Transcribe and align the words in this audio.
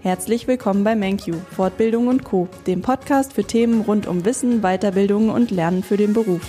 Herzlich 0.00 0.46
willkommen 0.46 0.84
bei 0.84 0.94
MenQ, 0.94 1.34
Fortbildung 1.56 2.06
und 2.06 2.22
Co., 2.22 2.48
dem 2.68 2.82
Podcast 2.82 3.32
für 3.32 3.42
Themen 3.42 3.80
rund 3.80 4.06
um 4.06 4.24
Wissen, 4.24 4.60
Weiterbildung 4.60 5.28
und 5.28 5.50
Lernen 5.50 5.82
für 5.82 5.96
den 5.96 6.12
Beruf. 6.12 6.42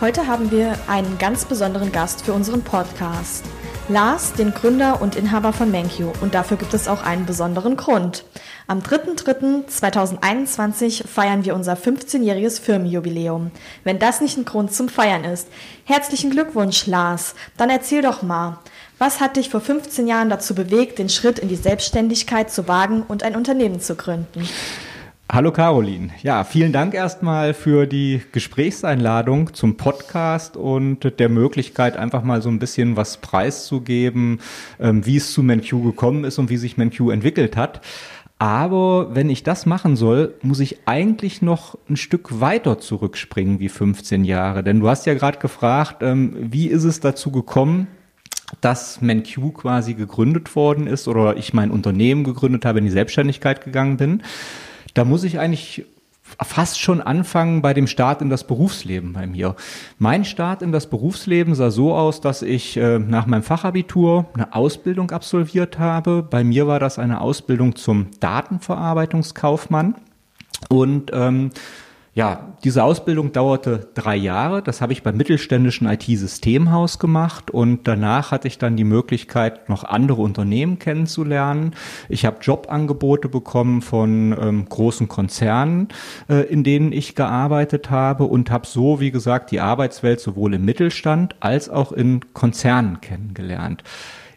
Heute 0.00 0.26
haben 0.26 0.50
wir 0.50 0.76
einen 0.88 1.16
ganz 1.18 1.44
besonderen 1.44 1.92
Gast 1.92 2.22
für 2.22 2.32
unseren 2.32 2.62
Podcast. 2.62 3.44
Lars, 3.88 4.32
den 4.32 4.52
Gründer 4.52 5.00
und 5.00 5.14
Inhaber 5.14 5.52
von 5.52 5.70
MenQ. 5.70 6.20
Und 6.22 6.34
dafür 6.34 6.56
gibt 6.56 6.74
es 6.74 6.88
auch 6.88 7.04
einen 7.04 7.24
besonderen 7.24 7.76
Grund. 7.76 8.24
Am 8.66 8.80
3.3.2021 8.80 11.06
feiern 11.06 11.44
wir 11.44 11.54
unser 11.54 11.74
15-jähriges 11.74 12.60
Firmenjubiläum. 12.60 13.52
Wenn 13.84 14.00
das 14.00 14.20
nicht 14.20 14.36
ein 14.36 14.44
Grund 14.44 14.72
zum 14.72 14.88
Feiern 14.88 15.22
ist. 15.22 15.46
Herzlichen 15.84 16.30
Glückwunsch, 16.30 16.86
Lars. 16.86 17.36
Dann 17.56 17.70
erzähl 17.70 18.02
doch 18.02 18.22
mal, 18.22 18.58
was 19.00 19.18
hat 19.18 19.36
dich 19.36 19.48
vor 19.48 19.62
15 19.62 20.06
Jahren 20.06 20.28
dazu 20.28 20.54
bewegt, 20.54 20.98
den 20.98 21.08
Schritt 21.08 21.38
in 21.38 21.48
die 21.48 21.56
Selbstständigkeit 21.56 22.50
zu 22.50 22.68
wagen 22.68 23.02
und 23.02 23.22
ein 23.22 23.34
Unternehmen 23.34 23.80
zu 23.80 23.96
gründen? 23.96 24.46
Hallo 25.32 25.52
Caroline. 25.52 26.10
Ja, 26.22 26.44
vielen 26.44 26.72
Dank 26.72 26.92
erstmal 26.92 27.54
für 27.54 27.86
die 27.86 28.20
Gesprächseinladung 28.32 29.54
zum 29.54 29.78
Podcast 29.78 30.58
und 30.58 31.18
der 31.18 31.28
Möglichkeit, 31.30 31.96
einfach 31.96 32.22
mal 32.24 32.42
so 32.42 32.50
ein 32.50 32.58
bisschen 32.58 32.96
was 32.96 33.16
preiszugeben, 33.16 34.40
ähm, 34.78 35.06
wie 35.06 35.16
es 35.16 35.32
zu 35.32 35.42
MenQ 35.42 35.82
gekommen 35.82 36.24
ist 36.24 36.38
und 36.38 36.50
wie 36.50 36.58
sich 36.58 36.76
MenQ 36.76 37.10
entwickelt 37.10 37.56
hat. 37.56 37.80
Aber 38.38 39.14
wenn 39.14 39.30
ich 39.30 39.44
das 39.44 39.64
machen 39.64 39.96
soll, 39.96 40.34
muss 40.42 40.60
ich 40.60 40.80
eigentlich 40.86 41.40
noch 41.40 41.78
ein 41.88 41.96
Stück 41.96 42.40
weiter 42.40 42.78
zurückspringen 42.78 43.60
wie 43.60 43.68
15 43.70 44.24
Jahre. 44.24 44.62
Denn 44.62 44.80
du 44.80 44.88
hast 44.88 45.06
ja 45.06 45.14
gerade 45.14 45.38
gefragt, 45.38 46.02
ähm, 46.02 46.36
wie 46.38 46.66
ist 46.66 46.84
es 46.84 47.00
dazu 47.00 47.30
gekommen, 47.30 47.86
dass 48.60 49.00
MenQ 49.00 49.54
quasi 49.54 49.94
gegründet 49.94 50.54
worden 50.56 50.86
ist 50.86 51.08
oder 51.08 51.36
ich 51.36 51.54
mein 51.54 51.70
Unternehmen 51.70 52.24
gegründet 52.24 52.64
habe, 52.64 52.78
in 52.78 52.84
die 52.84 52.90
Selbstständigkeit 52.90 53.64
gegangen 53.64 53.96
bin, 53.96 54.22
da 54.94 55.04
muss 55.04 55.24
ich 55.24 55.38
eigentlich 55.38 55.84
fast 56.38 56.80
schon 56.80 57.00
anfangen 57.00 57.62
bei 57.62 57.74
dem 57.74 57.86
Start 57.86 58.22
in 58.22 58.30
das 58.30 58.44
Berufsleben 58.46 59.12
bei 59.12 59.26
mir. 59.26 59.56
Mein 59.98 60.24
Start 60.24 60.62
in 60.62 60.72
das 60.72 60.88
Berufsleben 60.88 61.54
sah 61.54 61.70
so 61.70 61.94
aus, 61.94 62.20
dass 62.20 62.42
ich 62.42 62.76
äh, 62.76 62.98
nach 62.98 63.26
meinem 63.26 63.42
Fachabitur 63.42 64.26
eine 64.34 64.54
Ausbildung 64.54 65.10
absolviert 65.10 65.78
habe. 65.78 66.22
Bei 66.22 66.44
mir 66.44 66.66
war 66.66 66.78
das 66.78 66.98
eine 66.98 67.20
Ausbildung 67.20 67.76
zum 67.76 68.08
Datenverarbeitungskaufmann 68.20 69.96
und 70.68 71.10
ähm, 71.12 71.50
ja, 72.20 72.52
diese 72.64 72.84
Ausbildung 72.84 73.32
dauerte 73.32 73.88
drei 73.94 74.14
Jahre. 74.14 74.62
Das 74.62 74.82
habe 74.82 74.92
ich 74.92 75.02
beim 75.02 75.16
mittelständischen 75.16 75.88
IT-Systemhaus 75.88 76.98
gemacht 76.98 77.50
und 77.50 77.88
danach 77.88 78.30
hatte 78.30 78.46
ich 78.46 78.58
dann 78.58 78.76
die 78.76 78.84
Möglichkeit, 78.84 79.70
noch 79.70 79.84
andere 79.84 80.20
Unternehmen 80.20 80.78
kennenzulernen. 80.78 81.72
Ich 82.10 82.26
habe 82.26 82.36
Jobangebote 82.42 83.30
bekommen 83.30 83.80
von 83.80 84.36
ähm, 84.38 84.68
großen 84.68 85.08
Konzernen, 85.08 85.88
äh, 86.28 86.42
in 86.42 86.62
denen 86.62 86.92
ich 86.92 87.14
gearbeitet 87.14 87.88
habe 87.88 88.24
und 88.24 88.50
habe 88.50 88.66
so, 88.66 89.00
wie 89.00 89.10
gesagt, 89.10 89.50
die 89.50 89.60
Arbeitswelt 89.60 90.20
sowohl 90.20 90.52
im 90.52 90.66
Mittelstand 90.66 91.36
als 91.40 91.70
auch 91.70 91.90
in 91.90 92.34
Konzernen 92.34 93.00
kennengelernt. 93.00 93.82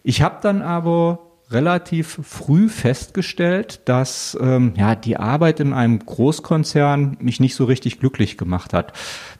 Ich 0.03 0.21
habe 0.21 0.37
dann 0.41 0.61
aber 0.61 1.19
relativ 1.53 2.19
früh 2.23 2.69
festgestellt, 2.69 3.81
dass 3.85 4.37
ähm, 4.41 4.73
ja 4.75 4.95
die 4.95 5.17
Arbeit 5.17 5.59
in 5.59 5.73
einem 5.73 5.99
Großkonzern 5.99 7.17
mich 7.19 7.39
nicht 7.39 7.55
so 7.55 7.65
richtig 7.65 7.99
glücklich 7.99 8.37
gemacht 8.37 8.73
hat. 8.73 8.93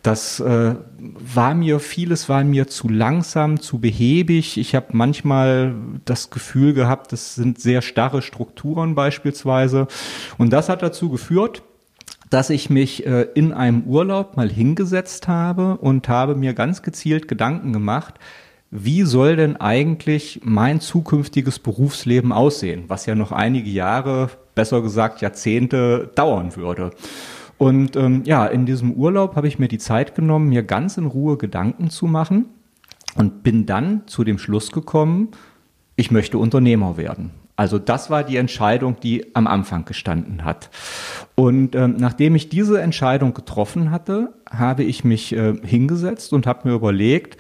Das 0.04 0.40
äh, 0.40 0.76
war 0.98 1.54
mir 1.54 1.80
vieles 1.80 2.30
war 2.30 2.44
mir 2.44 2.68
zu 2.68 2.90
langsam, 2.90 3.60
zu 3.60 3.80
behäbig. 3.80 4.58
Ich 4.58 4.76
habe 4.76 4.88
manchmal 4.92 5.76
das 6.06 6.30
Gefühl 6.30 6.74
gehabt, 6.74 7.12
das 7.12 7.36
sind 7.36 7.60
sehr 7.60 7.82
starre 7.82 8.22
Strukturen 8.22 8.96
beispielsweise, 8.96 9.88
und 10.38 10.52
das 10.52 10.70
hat 10.70 10.82
dazu 10.82 11.10
geführt, 11.10 11.64
dass 12.30 12.50
ich 12.50 12.70
mich 12.70 13.06
äh, 13.06 13.28
in 13.36 13.54
einem 13.54 13.84
Urlaub 13.84 14.38
mal 14.38 14.50
hingesetzt 14.50 15.28
habe 15.28 15.78
und 15.78 16.10
habe 16.10 16.36
mir 16.36 16.54
ganz 16.54 16.82
gezielt 16.82 17.28
Gedanken 17.28 17.74
gemacht, 17.74 18.16
wie 18.76 19.04
soll 19.04 19.36
denn 19.36 19.56
eigentlich 19.58 20.42
mein 20.44 20.82
zukünftiges 20.82 21.60
Berufsleben 21.60 22.32
aussehen, 22.32 22.86
was 22.88 23.06
ja 23.06 23.14
noch 23.14 23.32
einige 23.32 23.70
Jahre, 23.70 24.32
besser 24.56 24.82
gesagt 24.82 25.22
Jahrzehnte 25.22 26.10
dauern 26.16 26.56
würde. 26.56 26.90
Und 27.60 27.96
ähm, 27.96 28.24
ja, 28.26 28.48
in 28.48 28.66
diesem 28.66 28.94
Urlaub 28.94 29.36
habe 29.36 29.48
ich 29.48 29.60
mir 29.60 29.68
die 29.68 29.78
Zeit 29.78 30.16
genommen, 30.16 30.50
mir 30.50 30.64
ganz 30.64 30.98
in 30.98 31.06
Ruhe 31.06 31.38
Gedanken 31.38 31.92
zu 31.92 32.08
machen 32.08 32.46
und 33.16 33.44
bin 33.44 33.68
dann 33.68 34.08
zu 34.08 34.24
dem 34.24 34.40
Schluss 34.40 34.72
gekommen, 34.72 35.30
ich 35.96 36.10
möchte 36.10 36.40
Unternehmer 36.40 36.98
werden. 36.98 37.30
Also 37.56 37.78
das 37.78 38.10
war 38.10 38.24
die 38.24 38.38
Entscheidung, 38.38 39.00
die 39.04 39.36
am 39.36 39.46
Anfang 39.46 39.86
gestanden 39.86 40.44
hat. 40.44 40.72
Und 41.36 41.76
ähm, 41.76 41.98
nachdem 42.00 42.34
ich 42.36 42.50
diese 42.50 42.82
Entscheidung 42.82 43.36
getroffen 43.36 43.92
hatte, 43.92 44.34
habe 44.50 44.84
ich 44.84 45.04
mich 45.04 45.32
äh, 45.36 45.54
hingesetzt 45.64 46.34
und 46.34 46.48
habe 46.48 46.68
mir 46.68 46.74
überlegt, 46.74 47.38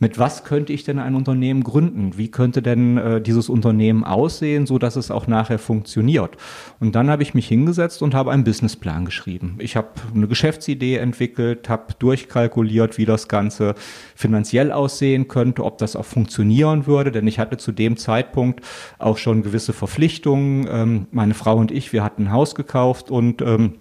mit 0.00 0.18
was 0.18 0.42
könnte 0.42 0.72
ich 0.72 0.82
denn 0.82 0.98
ein 0.98 1.14
Unternehmen 1.14 1.62
gründen? 1.62 2.18
Wie 2.18 2.28
könnte 2.28 2.62
denn 2.62 2.98
äh, 2.98 3.20
dieses 3.20 3.48
Unternehmen 3.48 4.02
aussehen, 4.02 4.66
so 4.66 4.78
dass 4.78 4.96
es 4.96 5.12
auch 5.12 5.28
nachher 5.28 5.60
funktioniert? 5.60 6.36
Und 6.80 6.96
dann 6.96 7.08
habe 7.08 7.22
ich 7.22 7.32
mich 7.32 7.46
hingesetzt 7.46 8.02
und 8.02 8.12
habe 8.12 8.32
einen 8.32 8.42
Businessplan 8.42 9.04
geschrieben. 9.04 9.56
Ich 9.60 9.76
habe 9.76 9.88
eine 10.12 10.26
Geschäftsidee 10.26 10.96
entwickelt, 10.96 11.68
habe 11.68 11.94
durchkalkuliert, 11.98 12.98
wie 12.98 13.04
das 13.04 13.28
Ganze 13.28 13.76
finanziell 14.16 14.72
aussehen 14.72 15.28
könnte, 15.28 15.64
ob 15.64 15.78
das 15.78 15.94
auch 15.94 16.04
funktionieren 16.04 16.86
würde, 16.86 17.12
denn 17.12 17.28
ich 17.28 17.38
hatte 17.38 17.56
zu 17.56 17.70
dem 17.70 17.96
Zeitpunkt 17.96 18.64
auch 18.98 19.16
schon 19.16 19.42
gewisse 19.42 19.72
Verpflichtungen. 19.72 20.66
Ähm, 20.68 21.06
meine 21.12 21.34
Frau 21.34 21.56
und 21.56 21.70
ich, 21.70 21.92
wir 21.92 22.02
hatten 22.02 22.24
ein 22.24 22.32
Haus 22.32 22.56
gekauft 22.56 23.12
und 23.12 23.42
ähm, 23.42 23.74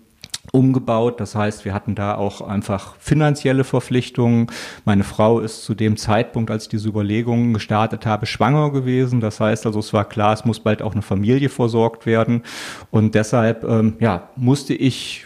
umgebaut. 0.54 1.20
Das 1.20 1.34
heißt, 1.34 1.66
wir 1.66 1.74
hatten 1.74 1.96
da 1.96 2.14
auch 2.16 2.42
einfach 2.42 2.96
finanzielle 3.00 3.64
Verpflichtungen. 3.64 4.48
Meine 4.86 5.04
Frau 5.04 5.40
ist 5.40 5.66
zu 5.66 5.74
dem 5.74 5.98
Zeitpunkt, 5.98 6.52
als 6.52 6.64
ich 6.64 6.70
diese 6.70 6.88
Überlegungen 6.88 7.56
gestartet 7.56 8.06
habe, 8.06 8.28
schwanger 8.28 8.72
gewesen. 8.72 9.20
Das 9.20 9.40
heißt 9.40 9.66
also, 9.66 9.80
es 9.80 9.94
war 9.94 10.06
klar, 10.06 10.32
es 10.32 10.46
muss 10.46 10.60
bald 10.60 10.84
auch 10.84 10.94
eine 10.94 11.02
Familie 11.02 11.50
versorgt 11.50 12.06
werden. 12.06 12.44
Und 12.92 13.16
deshalb, 13.16 13.64
ähm, 13.64 13.96
ja, 14.00 14.30
musste 14.36 14.76
ich 14.76 15.26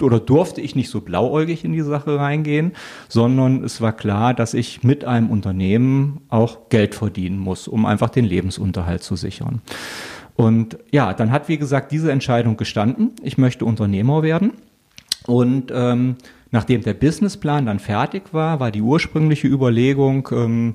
oder 0.00 0.18
durfte 0.18 0.62
ich 0.62 0.74
nicht 0.74 0.88
so 0.88 1.02
blauäugig 1.02 1.64
in 1.64 1.74
die 1.74 1.82
Sache 1.82 2.18
reingehen, 2.18 2.72
sondern 3.08 3.62
es 3.62 3.82
war 3.82 3.92
klar, 3.92 4.32
dass 4.32 4.54
ich 4.54 4.82
mit 4.82 5.04
einem 5.04 5.30
Unternehmen 5.30 6.22
auch 6.30 6.70
Geld 6.70 6.94
verdienen 6.94 7.38
muss, 7.38 7.68
um 7.68 7.84
einfach 7.84 8.08
den 8.08 8.24
Lebensunterhalt 8.24 9.02
zu 9.02 9.16
sichern. 9.16 9.60
Und 10.42 10.78
ja, 10.90 11.14
dann 11.14 11.30
hat, 11.30 11.48
wie 11.48 11.56
gesagt, 11.56 11.92
diese 11.92 12.10
Entscheidung 12.10 12.56
gestanden. 12.56 13.12
Ich 13.22 13.38
möchte 13.38 13.64
Unternehmer 13.64 14.22
werden. 14.22 14.52
Und 15.26 15.72
ähm, 15.72 16.16
nachdem 16.50 16.82
der 16.82 16.94
Businessplan 16.94 17.66
dann 17.66 17.78
fertig 17.78 18.32
war, 18.32 18.58
war 18.58 18.72
die 18.72 18.82
ursprüngliche 18.82 19.46
Überlegung, 19.46 20.28
ähm, 20.32 20.74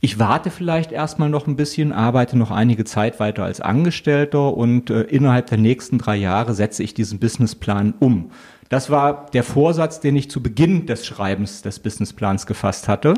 ich 0.00 0.20
warte 0.20 0.50
vielleicht 0.50 0.92
erstmal 0.92 1.30
noch 1.30 1.48
ein 1.48 1.56
bisschen, 1.56 1.92
arbeite 1.92 2.38
noch 2.38 2.52
einige 2.52 2.84
Zeit 2.84 3.18
weiter 3.18 3.42
als 3.42 3.60
Angestellter 3.60 4.54
und 4.54 4.90
äh, 4.90 5.00
innerhalb 5.02 5.48
der 5.48 5.58
nächsten 5.58 5.98
drei 5.98 6.14
Jahre 6.14 6.54
setze 6.54 6.84
ich 6.84 6.94
diesen 6.94 7.18
Businessplan 7.18 7.94
um. 7.98 8.30
Das 8.68 8.90
war 8.90 9.26
der 9.32 9.42
Vorsatz, 9.42 9.98
den 9.98 10.14
ich 10.14 10.30
zu 10.30 10.42
Beginn 10.42 10.86
des 10.86 11.06
Schreibens 11.06 11.62
des 11.62 11.80
Businessplans 11.80 12.46
gefasst 12.46 12.86
hatte. 12.86 13.14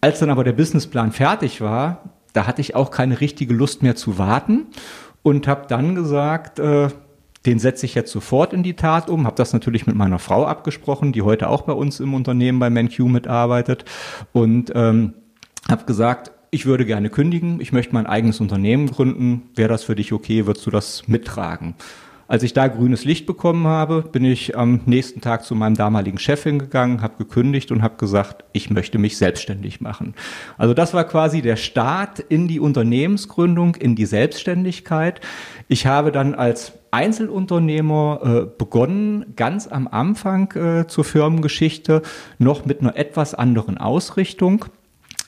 Als 0.00 0.20
dann 0.20 0.30
aber 0.30 0.44
der 0.44 0.52
Businessplan 0.52 1.12
fertig 1.12 1.60
war, 1.60 2.13
da 2.34 2.46
hatte 2.46 2.60
ich 2.60 2.74
auch 2.74 2.90
keine 2.90 3.22
richtige 3.22 3.54
Lust 3.54 3.82
mehr 3.82 3.96
zu 3.96 4.18
warten 4.18 4.66
und 5.22 5.48
habe 5.48 5.64
dann 5.68 5.94
gesagt, 5.94 6.58
äh, 6.58 6.88
den 7.46 7.58
setze 7.58 7.86
ich 7.86 7.94
jetzt 7.94 8.10
sofort 8.10 8.52
in 8.52 8.62
die 8.62 8.74
Tat 8.74 9.08
um. 9.08 9.26
Habe 9.26 9.36
das 9.36 9.52
natürlich 9.52 9.86
mit 9.86 9.96
meiner 9.96 10.18
Frau 10.18 10.44
abgesprochen, 10.46 11.12
die 11.12 11.22
heute 11.22 11.48
auch 11.48 11.62
bei 11.62 11.72
uns 11.72 12.00
im 12.00 12.12
Unternehmen 12.12 12.58
bei 12.58 12.70
MenQ 12.70 13.00
mitarbeitet 13.00 13.84
und 14.32 14.72
ähm, 14.74 15.14
habe 15.70 15.84
gesagt, 15.84 16.32
ich 16.50 16.66
würde 16.66 16.84
gerne 16.84 17.10
kündigen, 17.10 17.60
ich 17.60 17.72
möchte 17.72 17.94
mein 17.94 18.06
eigenes 18.06 18.40
Unternehmen 18.40 18.90
gründen. 18.90 19.50
Wäre 19.54 19.68
das 19.68 19.84
für 19.84 19.94
dich 19.94 20.12
okay? 20.12 20.46
Würdest 20.46 20.66
du 20.66 20.70
das 20.70 21.08
mittragen? 21.08 21.74
Als 22.26 22.42
ich 22.42 22.54
da 22.54 22.68
grünes 22.68 23.04
Licht 23.04 23.26
bekommen 23.26 23.66
habe, 23.66 24.02
bin 24.02 24.24
ich 24.24 24.56
am 24.56 24.80
nächsten 24.86 25.20
Tag 25.20 25.44
zu 25.44 25.54
meinem 25.54 25.76
damaligen 25.76 26.18
Chef 26.18 26.42
hingegangen, 26.42 27.02
habe 27.02 27.14
gekündigt 27.18 27.70
und 27.70 27.82
habe 27.82 27.96
gesagt, 27.96 28.44
ich 28.52 28.70
möchte 28.70 28.98
mich 28.98 29.18
selbstständig 29.18 29.80
machen. 29.80 30.14
Also 30.56 30.72
das 30.72 30.94
war 30.94 31.04
quasi 31.04 31.42
der 31.42 31.56
Start 31.56 32.20
in 32.20 32.48
die 32.48 32.60
Unternehmensgründung, 32.60 33.74
in 33.74 33.94
die 33.94 34.06
Selbstständigkeit. 34.06 35.20
Ich 35.68 35.86
habe 35.86 36.12
dann 36.12 36.34
als 36.34 36.72
Einzelunternehmer 36.92 38.20
äh, 38.22 38.58
begonnen, 38.58 39.34
ganz 39.36 39.66
am 39.66 39.88
Anfang 39.88 40.52
äh, 40.52 40.86
zur 40.86 41.04
Firmengeschichte, 41.04 42.02
noch 42.38 42.64
mit 42.64 42.80
einer 42.80 42.96
etwas 42.96 43.34
anderen 43.34 43.78
Ausrichtung. 43.78 44.66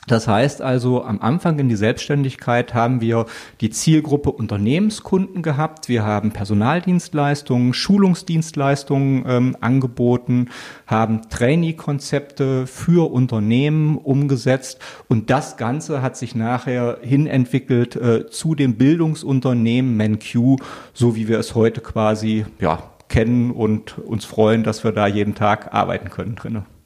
Das 0.07 0.27
heißt 0.27 0.61
also, 0.61 1.03
am 1.03 1.21
Anfang 1.21 1.59
in 1.59 1.67
die 1.67 1.75
Selbstständigkeit 1.75 2.73
haben 2.73 3.01
wir 3.01 3.25
die 3.59 3.69
Zielgruppe 3.69 4.31
Unternehmenskunden 4.31 5.41
gehabt. 5.41 5.89
Wir 5.89 6.03
haben 6.03 6.31
Personaldienstleistungen, 6.31 7.73
Schulungsdienstleistungen 7.73 9.25
ähm, 9.27 9.57
angeboten, 9.59 10.49
haben 10.87 11.29
Trainee-Konzepte 11.29 12.67
für 12.67 13.11
Unternehmen 13.11 13.97
umgesetzt 13.97 14.79
und 15.09 15.29
das 15.29 15.57
Ganze 15.57 16.01
hat 16.01 16.15
sich 16.15 16.35
nachher 16.35 16.99
hinentwickelt 17.01 17.97
äh, 17.97 18.27
zu 18.27 18.55
dem 18.55 18.75
Bildungsunternehmen 18.75 19.97
MenQ, 19.97 20.61
so 20.93 21.17
wie 21.17 21.27
wir 21.27 21.37
es 21.37 21.53
heute 21.53 21.81
quasi 21.81 22.45
ja, 22.61 22.81
kennen 23.09 23.51
und 23.51 23.97
uns 23.97 24.23
freuen, 24.23 24.63
dass 24.63 24.85
wir 24.85 24.93
da 24.93 25.05
jeden 25.05 25.35
Tag 25.35 25.73
arbeiten 25.73 26.09
können 26.09 26.35
drinnen. 26.35 26.76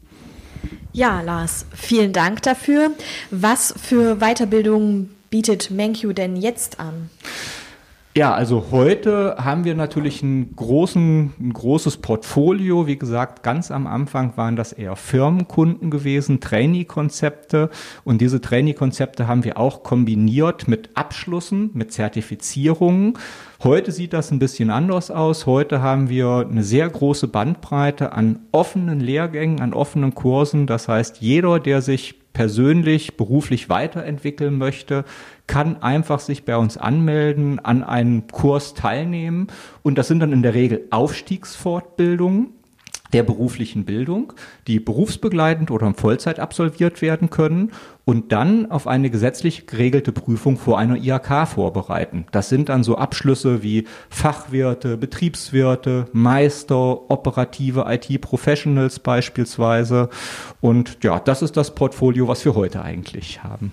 Ja, 0.94 1.22
Lars, 1.22 1.66
vielen 1.74 2.12
Dank 2.12 2.42
dafür. 2.42 2.92
Was 3.30 3.74
für 3.82 4.18
Weiterbildung 4.18 5.10
bietet 5.30 5.72
MenQ 5.72 6.14
denn 6.14 6.36
jetzt 6.36 6.82
an? 6.82 7.10
Ja, 8.14 8.34
also 8.34 8.66
heute 8.72 9.38
haben 9.40 9.64
wir 9.64 9.74
natürlich 9.74 10.22
einen 10.22 10.54
großen, 10.54 11.34
ein 11.40 11.54
großes 11.54 12.00
Portfolio. 12.00 12.86
Wie 12.86 12.98
gesagt, 12.98 13.42
ganz 13.42 13.72
am 13.72 13.88
Anfang 13.88 14.36
waren 14.36 14.58
das 14.58 14.74
eher 14.74 14.98
Firmenkunden 14.98 15.90
gewesen, 15.90 16.42
Trainee-Konzepte. 16.42 17.70
Und 18.04 18.20
diese 18.20 18.42
Trainee-Konzepte 18.42 19.30
haben 19.30 19.46
wir 19.46 19.58
auch 19.58 19.84
kombiniert 19.84 20.68
mit 20.68 20.90
Abschlüssen, 20.96 21.70
mit 21.74 21.94
Zertifizierungen. 21.94 23.18
Heute 23.64 23.92
sieht 23.92 24.14
das 24.14 24.32
ein 24.32 24.40
bisschen 24.40 24.72
anders 24.72 25.12
aus. 25.12 25.46
Heute 25.46 25.84
haben 25.84 26.10
wir 26.10 26.48
eine 26.50 26.64
sehr 26.64 26.90
große 26.90 27.28
Bandbreite 27.28 28.12
an 28.12 28.40
offenen 28.52 29.00
Lehrgängen, 29.00 29.62
an 29.62 29.76
offenen 29.76 30.16
Kursen. 30.16 30.66
Das 30.66 30.88
heißt, 30.88 31.22
jeder, 31.22 31.60
der 31.60 31.84
sich 31.84 32.16
persönlich, 32.34 33.18
beruflich 33.18 33.70
weiterentwickeln 33.70 34.58
möchte, 34.58 35.06
kann 35.46 35.80
einfach 35.84 36.20
sich 36.20 36.44
bei 36.44 36.58
uns 36.58 36.78
anmelden, 36.78 37.60
an 37.60 37.84
einem 37.84 38.26
Kurs 38.26 38.74
teilnehmen. 38.74 39.46
Und 39.84 40.00
das 40.00 40.08
sind 40.08 40.22
dann 40.22 40.34
in 40.34 40.42
der 40.42 40.56
Regel 40.56 40.88
Aufstiegsfortbildungen 40.90 42.56
der 43.14 43.24
beruflichen 43.24 43.86
Bildung, 43.86 44.34
die 44.68 44.80
berufsbegleitend 44.80 45.72
oder 45.72 45.88
in 45.88 45.96
Vollzeit 45.96 46.40
absolviert 46.40 47.02
werden 47.02 47.30
können 47.30 47.72
und 48.06 48.32
dann 48.32 48.72
auf 48.72 48.88
eine 48.88 49.10
gesetzlich 49.10 49.68
geregelte 49.68 50.12
Prüfung 50.12 50.58
vor 50.58 50.80
einer 50.80 50.96
IHK 50.96 51.48
vorbereiten. 51.48 52.26
Das 52.32 52.50
sind 52.50 52.70
dann 52.70 52.84
so 52.84 52.98
Abschlüsse 52.98 53.64
wie 53.64 53.88
Fachwirte, 54.10 54.98
Betriebswirte, 54.98 56.08
Meister, 56.12 57.10
operative 57.10 57.86
IT-Professionals 57.88 59.00
beispielsweise. 59.00 60.10
Und 60.62 60.98
ja, 61.04 61.20
das 61.20 61.42
ist 61.42 61.58
das 61.58 61.76
Portfolio, 61.76 62.28
was 62.28 62.44
wir 62.46 62.56
heute 62.56 62.82
eigentlich 62.82 63.44
haben. 63.44 63.72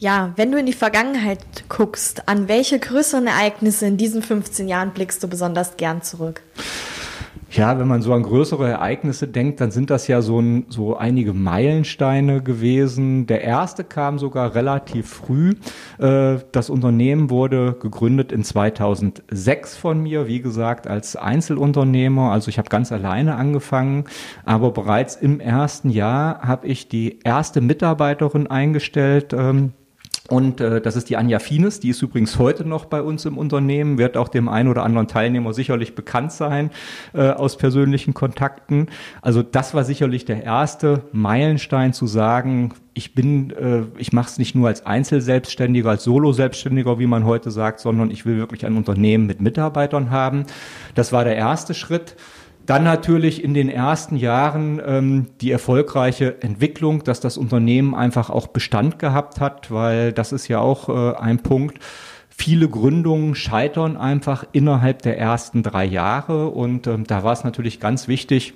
Ja, 0.00 0.32
wenn 0.36 0.52
du 0.52 0.58
in 0.58 0.66
die 0.66 0.72
Vergangenheit 0.72 1.40
guckst, 1.68 2.28
an 2.28 2.46
welche 2.46 2.78
größeren 2.78 3.26
Ereignisse 3.26 3.86
in 3.86 3.96
diesen 3.96 4.22
15 4.22 4.68
Jahren 4.68 4.92
blickst 4.92 5.22
du 5.24 5.28
besonders 5.28 5.76
gern 5.76 6.02
zurück? 6.02 6.42
Ja, 7.50 7.78
wenn 7.78 7.88
man 7.88 8.02
so 8.02 8.12
an 8.12 8.22
größere 8.22 8.68
Ereignisse 8.68 9.26
denkt, 9.26 9.60
dann 9.60 9.70
sind 9.70 9.90
das 9.90 10.06
ja 10.06 10.20
so, 10.20 10.38
ein, 10.38 10.66
so 10.68 10.96
einige 10.96 11.32
Meilensteine 11.32 12.42
gewesen. 12.42 13.26
Der 13.26 13.42
erste 13.42 13.84
kam 13.84 14.18
sogar 14.18 14.54
relativ 14.54 15.08
früh. 15.08 15.54
Äh, 15.98 16.38
das 16.52 16.68
Unternehmen 16.68 17.30
wurde 17.30 17.76
gegründet 17.80 18.32
in 18.32 18.44
2006 18.44 19.76
von 19.76 20.02
mir, 20.02 20.26
wie 20.26 20.42
gesagt, 20.42 20.86
als 20.86 21.16
Einzelunternehmer. 21.16 22.32
Also 22.32 22.48
ich 22.50 22.58
habe 22.58 22.68
ganz 22.68 22.92
alleine 22.92 23.36
angefangen, 23.36 24.04
aber 24.44 24.70
bereits 24.70 25.16
im 25.16 25.40
ersten 25.40 25.90
Jahr 25.90 26.42
habe 26.42 26.66
ich 26.66 26.88
die 26.88 27.20
erste 27.24 27.60
Mitarbeiterin 27.60 28.46
eingestellt. 28.46 29.34
Und 30.28 30.60
äh, 30.60 30.82
das 30.82 30.94
ist 30.94 31.08
die 31.08 31.16
Anja 31.16 31.38
Fines, 31.38 31.80
die 31.80 31.88
ist 31.88 32.02
übrigens 32.02 32.38
heute 32.38 32.68
noch 32.68 32.84
bei 32.84 33.00
uns 33.00 33.24
im 33.24 33.38
Unternehmen, 33.38 33.96
wird 33.96 34.18
auch 34.18 34.28
dem 34.28 34.50
einen 34.50 34.68
oder 34.68 34.82
anderen 34.82 35.08
Teilnehmer 35.08 35.54
sicherlich 35.54 35.94
bekannt 35.94 36.32
sein 36.32 36.70
äh, 37.14 37.30
aus 37.30 37.56
persönlichen 37.56 38.12
Kontakten. 38.12 38.88
Also 39.22 39.42
das 39.42 39.72
war 39.72 39.84
sicherlich 39.84 40.26
der 40.26 40.44
erste 40.44 41.04
Meilenstein 41.12 41.94
zu 41.94 42.06
sagen, 42.06 42.74
ich 42.92 43.14
bin, 43.14 43.52
äh, 43.52 43.84
ich 43.96 44.12
mache 44.12 44.28
es 44.28 44.38
nicht 44.38 44.54
nur 44.54 44.68
als 44.68 44.84
Einzelselbstständiger, 44.84 45.88
als 45.88 46.04
Solo-Selbstständiger, 46.04 46.98
wie 46.98 47.06
man 47.06 47.24
heute 47.24 47.50
sagt, 47.50 47.80
sondern 47.80 48.10
ich 48.10 48.26
will 48.26 48.36
wirklich 48.36 48.66
ein 48.66 48.76
Unternehmen 48.76 49.26
mit 49.26 49.40
Mitarbeitern 49.40 50.10
haben. 50.10 50.44
Das 50.94 51.10
war 51.10 51.24
der 51.24 51.36
erste 51.36 51.72
Schritt. 51.72 52.16
Dann 52.68 52.84
natürlich 52.84 53.42
in 53.42 53.54
den 53.54 53.70
ersten 53.70 54.14
Jahren 54.14 54.78
ähm, 54.84 55.28
die 55.40 55.50
erfolgreiche 55.50 56.42
Entwicklung, 56.42 57.02
dass 57.02 57.18
das 57.18 57.38
Unternehmen 57.38 57.94
einfach 57.94 58.28
auch 58.28 58.48
Bestand 58.48 58.98
gehabt 58.98 59.40
hat, 59.40 59.70
weil 59.70 60.12
das 60.12 60.32
ist 60.32 60.48
ja 60.48 60.58
auch 60.58 60.90
äh, 60.90 61.16
ein 61.16 61.38
Punkt. 61.38 61.78
Viele 62.28 62.68
Gründungen 62.68 63.34
scheitern 63.34 63.96
einfach 63.96 64.44
innerhalb 64.52 65.00
der 65.00 65.18
ersten 65.18 65.62
drei 65.62 65.86
Jahre 65.86 66.48
und 66.48 66.86
ähm, 66.86 67.04
da 67.04 67.24
war 67.24 67.32
es 67.32 67.42
natürlich 67.42 67.80
ganz 67.80 68.06
wichtig, 68.06 68.52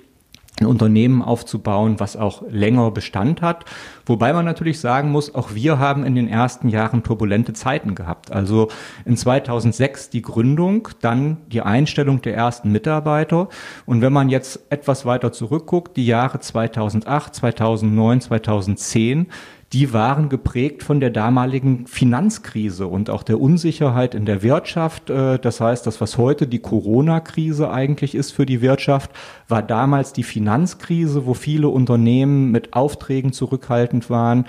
ein 0.63 0.65
Unternehmen 0.65 1.21
aufzubauen, 1.21 1.99
was 1.99 2.17
auch 2.17 2.43
länger 2.49 2.91
Bestand 2.91 3.41
hat. 3.41 3.65
Wobei 4.05 4.33
man 4.33 4.45
natürlich 4.45 4.79
sagen 4.79 5.11
muss, 5.11 5.33
auch 5.35 5.53
wir 5.53 5.79
haben 5.79 6.05
in 6.05 6.15
den 6.15 6.27
ersten 6.27 6.69
Jahren 6.69 7.03
turbulente 7.03 7.53
Zeiten 7.53 7.95
gehabt. 7.95 8.31
Also 8.31 8.69
in 9.05 9.15
2006 9.15 10.09
die 10.09 10.21
Gründung, 10.21 10.89
dann 11.01 11.37
die 11.47 11.61
Einstellung 11.61 12.21
der 12.21 12.35
ersten 12.35 12.71
Mitarbeiter. 12.71 13.49
Und 13.85 14.01
wenn 14.01 14.13
man 14.13 14.29
jetzt 14.29 14.59
etwas 14.69 15.05
weiter 15.05 15.31
zurückguckt, 15.31 15.95
die 15.97 16.05
Jahre 16.05 16.39
2008, 16.39 17.35
2009, 17.35 18.21
2010, 18.21 19.27
die 19.73 19.91
waren 19.91 20.29
geprägt 20.29 20.83
von 20.83 20.99
der 20.99 21.09
damaligen 21.09 21.87
Finanzkrise 21.87 22.85
und 22.85 23.09
auch 23.09 23.23
der 23.23 23.41
Unsicherheit 23.41 24.13
in 24.13 24.25
der 24.25 24.43
Wirtschaft. 24.43 25.09
Äh, 25.09 25.39
das 25.39 25.59
heißt, 25.59 25.87
das, 25.87 25.99
was 25.99 26.19
heute 26.19 26.45
die 26.45 26.59
Corona-Krise 26.59 27.71
eigentlich 27.71 28.13
ist 28.13 28.31
für 28.31 28.45
die 28.45 28.61
Wirtschaft, 28.61 29.09
war 29.47 29.63
damals 29.63 30.13
die 30.13 30.21
Finanzkrise, 30.21 31.25
wo 31.25 31.33
viele 31.33 31.69
Unternehmen 31.69 32.51
mit 32.51 32.73
Aufträgen 32.73 33.33
zurückhaltend 33.33 34.11
waren. 34.11 34.45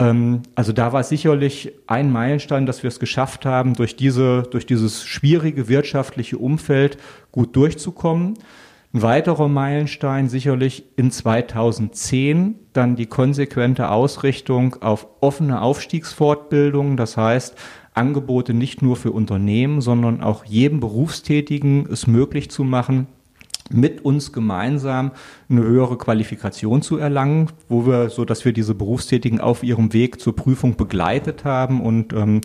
Ähm, 0.00 0.42
also 0.56 0.72
da 0.72 0.92
war 0.92 1.04
sicherlich 1.04 1.72
ein 1.86 2.10
Meilenstein, 2.10 2.66
dass 2.66 2.82
wir 2.82 2.88
es 2.88 2.98
geschafft 2.98 3.46
haben, 3.46 3.74
durch 3.74 3.94
diese, 3.94 4.42
durch 4.42 4.66
dieses 4.66 5.04
schwierige 5.04 5.68
wirtschaftliche 5.68 6.36
Umfeld 6.36 6.98
gut 7.30 7.54
durchzukommen. 7.54 8.34
Ein 8.94 9.02
weiterer 9.02 9.48
Meilenstein 9.48 10.28
sicherlich 10.28 10.84
in 10.94 11.10
2010 11.10 12.54
dann 12.72 12.94
die 12.94 13.06
konsequente 13.06 13.90
Ausrichtung 13.90 14.76
auf 14.82 15.08
offene 15.20 15.62
Aufstiegsfortbildung, 15.62 16.96
das 16.96 17.16
heißt 17.16 17.56
Angebote 17.92 18.54
nicht 18.54 18.82
nur 18.82 18.94
für 18.94 19.10
Unternehmen, 19.10 19.80
sondern 19.80 20.22
auch 20.22 20.44
jedem 20.44 20.78
Berufstätigen 20.78 21.88
es 21.90 22.06
möglich 22.06 22.52
zu 22.52 22.62
machen, 22.62 23.08
mit 23.68 24.04
uns 24.04 24.32
gemeinsam 24.32 25.10
eine 25.48 25.62
höhere 25.62 25.98
Qualifikation 25.98 26.80
zu 26.80 26.96
erlangen, 26.96 27.48
wo 27.68 27.86
wir, 27.86 28.10
so 28.10 28.24
dass 28.24 28.44
wir 28.44 28.52
diese 28.52 28.76
Berufstätigen 28.76 29.40
auf 29.40 29.64
ihrem 29.64 29.92
Weg 29.92 30.20
zur 30.20 30.36
Prüfung 30.36 30.76
begleitet 30.76 31.44
haben 31.44 31.80
und 31.80 32.12
ähm, 32.12 32.42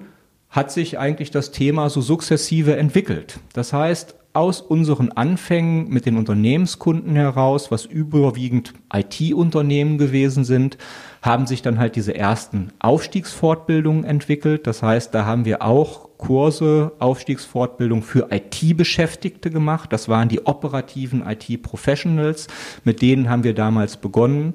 hat 0.50 0.72
sich 0.72 0.98
eigentlich 0.98 1.32
das 1.32 1.52
Thema 1.52 1.90
so 1.90 2.02
sukzessive 2.02 2.76
entwickelt. 2.76 3.40
Das 3.54 3.74
heißt, 3.74 4.16
aus 4.34 4.62
unseren 4.62 5.12
Anfängen 5.12 5.90
mit 5.90 6.06
den 6.06 6.18
Unternehmenskunden 6.18 7.16
heraus, 7.16 7.72
was 7.72 7.86
überwiegend 7.86 8.74
IT-Unternehmen 8.94 9.98
gewesen 9.98 10.44
sind, 10.44 10.78
haben 11.22 11.48
sich 11.48 11.62
dann 11.62 11.80
halt 11.80 11.96
diese 11.96 12.16
ersten 12.16 12.70
Aufstiegsfortbildungen 12.80 14.04
entwickelt. 14.04 14.68
Das 14.68 14.84
heißt, 14.84 15.14
da 15.14 15.26
haben 15.26 15.46
wir 15.46 15.64
auch 15.64 16.09
Kurse, 16.20 16.92
Aufstiegsfortbildung 17.00 18.04
für 18.04 18.28
IT-Beschäftigte 18.30 19.50
gemacht. 19.50 19.92
Das 19.92 20.10
waren 20.10 20.30
die 20.30 20.46
operativen 20.46 21.26
IT-Professionals. 21.26 22.48
Mit 22.84 23.02
denen 23.02 23.30
haben 23.30 23.44
wir 23.44 23.56
damals 23.56 23.98
begonnen. 23.98 24.54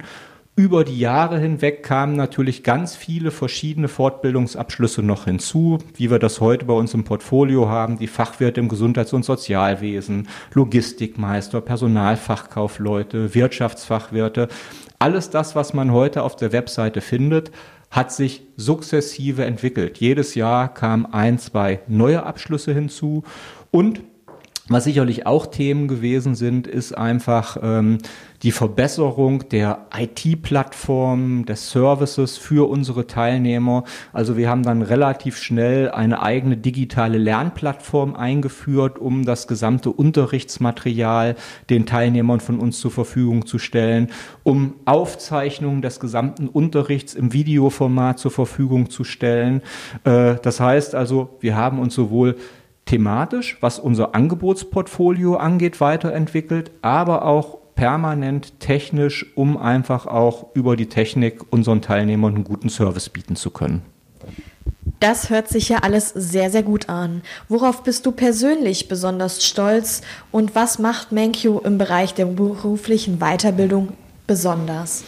über 0.57 0.85
die 0.85 1.01
Jahre 1.01 1.41
hinweg 1.41 1.83
kamen 1.83 2.15
natürlich 2.15 2.63
ganz 2.63 2.95
viele 2.95 3.33
verschiedene 3.33 3.89
Fortbildungsabschlüsse 3.89 5.03
noch 5.03 5.25
hinzu, 5.25 5.79
wie 5.97 6.13
wir 6.13 6.21
das 6.21 6.41
heute 6.41 6.67
bei 6.67 6.75
uns 6.75 6.95
im 6.95 7.03
Portfolio 7.03 7.69
haben, 7.69 7.99
die 7.99 8.07
Fachwirte 8.07 8.61
im 8.61 8.69
Gesundheits- 8.69 9.13
und 9.13 9.25
Sozialwesen, 9.25 10.29
Logistikmeister, 10.53 11.61
Personalfachkaufleute, 11.61 13.35
Wirtschaftsfachwirte. 13.35 14.47
Alles 15.01 15.31
das, 15.31 15.57
was 15.57 15.75
man 15.75 15.91
heute 15.91 16.23
auf 16.23 16.37
der 16.37 16.53
Webseite 16.53 17.01
findet, 17.01 17.51
hat 17.95 18.13
sich 18.13 18.43
sukzessive 18.57 19.45
entwickelt. 19.45 19.99
Jedes 19.99 20.35
Jahr 20.35 20.75
kamen 20.75 21.07
ein, 21.07 21.39
zwei 21.39 21.79
neue 21.87 22.25
Abschlüsse 22.25 22.75
hinzu 22.75 23.23
und 23.71 24.03
was 24.69 24.85
sicherlich 24.85 25.27
auch 25.27 25.47
Themen 25.47 25.89
gewesen 25.89 26.35
sind, 26.35 26.67
ist 26.67 26.97
einfach 26.97 27.59
ähm, 27.63 27.99
die 28.43 28.51
Verbesserung 28.51 29.47
der 29.51 29.87
IT-Plattform, 29.95 31.45
des 31.45 31.71
Services 31.71 32.39
für 32.39 32.69
unsere 32.71 33.07
Teilnehmer. 33.07 33.85
Also 34.15 34.39
wir 34.39 34.49
haben 34.49 34.63
dann 34.63 34.81
relativ 34.81 35.37
schnell 35.37 35.91
eine 35.91 36.23
eigene 36.23 36.57
digitale 36.57 37.19
Lernplattform 37.19 38.17
eingeführt, 38.17 38.99
um 38.99 39.27
das 39.27 39.49
gesamte 39.49 39.91
Unterrichtsmaterial 39.91 41.37
den 41.69 41.85
Teilnehmern 41.85 42.41
von 42.41 42.59
uns 42.59 42.81
zur 42.81 42.91
Verfügung 42.91 43.45
zu 43.45 43.59
stellen, 43.59 44.09
um 44.45 44.77
Aufzeichnungen 44.87 45.83
des 45.83 46.01
gesamten 46.01 46.49
Unterrichts 46.49 47.15
im 47.15 47.35
Videoformat 47.35 48.19
zur 48.19 48.31
Verfügung 48.31 48.89
zu 48.89 49.05
stellen. 49.05 49.61
Äh, 50.05 50.37
das 50.43 50.59
heißt 50.61 50.95
also, 50.95 51.37
wir 51.41 51.55
haben 51.55 51.79
uns 51.79 51.95
sowohl 51.95 52.37
thematisch, 52.87 53.59
was 53.61 53.79
unser 53.79 54.15
Angebotsportfolio 54.15 55.37
angeht, 55.37 55.81
weiterentwickelt, 55.81 56.71
aber 56.83 57.25
auch 57.25 57.59
permanent 57.75 58.61
technisch, 58.61 59.27
um 59.35 59.57
einfach 59.57 60.07
auch 60.07 60.47
über 60.55 60.77
die 60.77 60.89
Technik 60.89 61.41
unseren 61.51 61.83
Teilnehmern 61.83 62.35
einen 62.35 62.45
guten 62.45 62.69
Service 62.69 63.09
bieten 63.09 63.37
zu 63.37 63.51
können. 63.51 63.83
Das 65.01 65.29
hört 65.29 65.49
sich 65.49 65.69
ja 65.69 65.79
alles 65.79 66.11
sehr, 66.11 66.51
sehr 66.51 66.63
gut 66.63 66.89
an. 66.89 67.23
Worauf 67.49 67.83
bist 67.83 68.07
du 68.07 68.13
persönlich 68.13 68.89
besonders 68.89 69.45
stolz 69.45 70.03
und 70.31 70.55
was 70.55 70.79
macht 70.79 71.13
Menkyu 71.13 71.59
im 71.59 71.79
Bereich 71.79 72.15
der 72.15 72.27
beruflichen 72.27 73.19
Weiterbildung 73.19 73.89
besonders? 74.27 75.05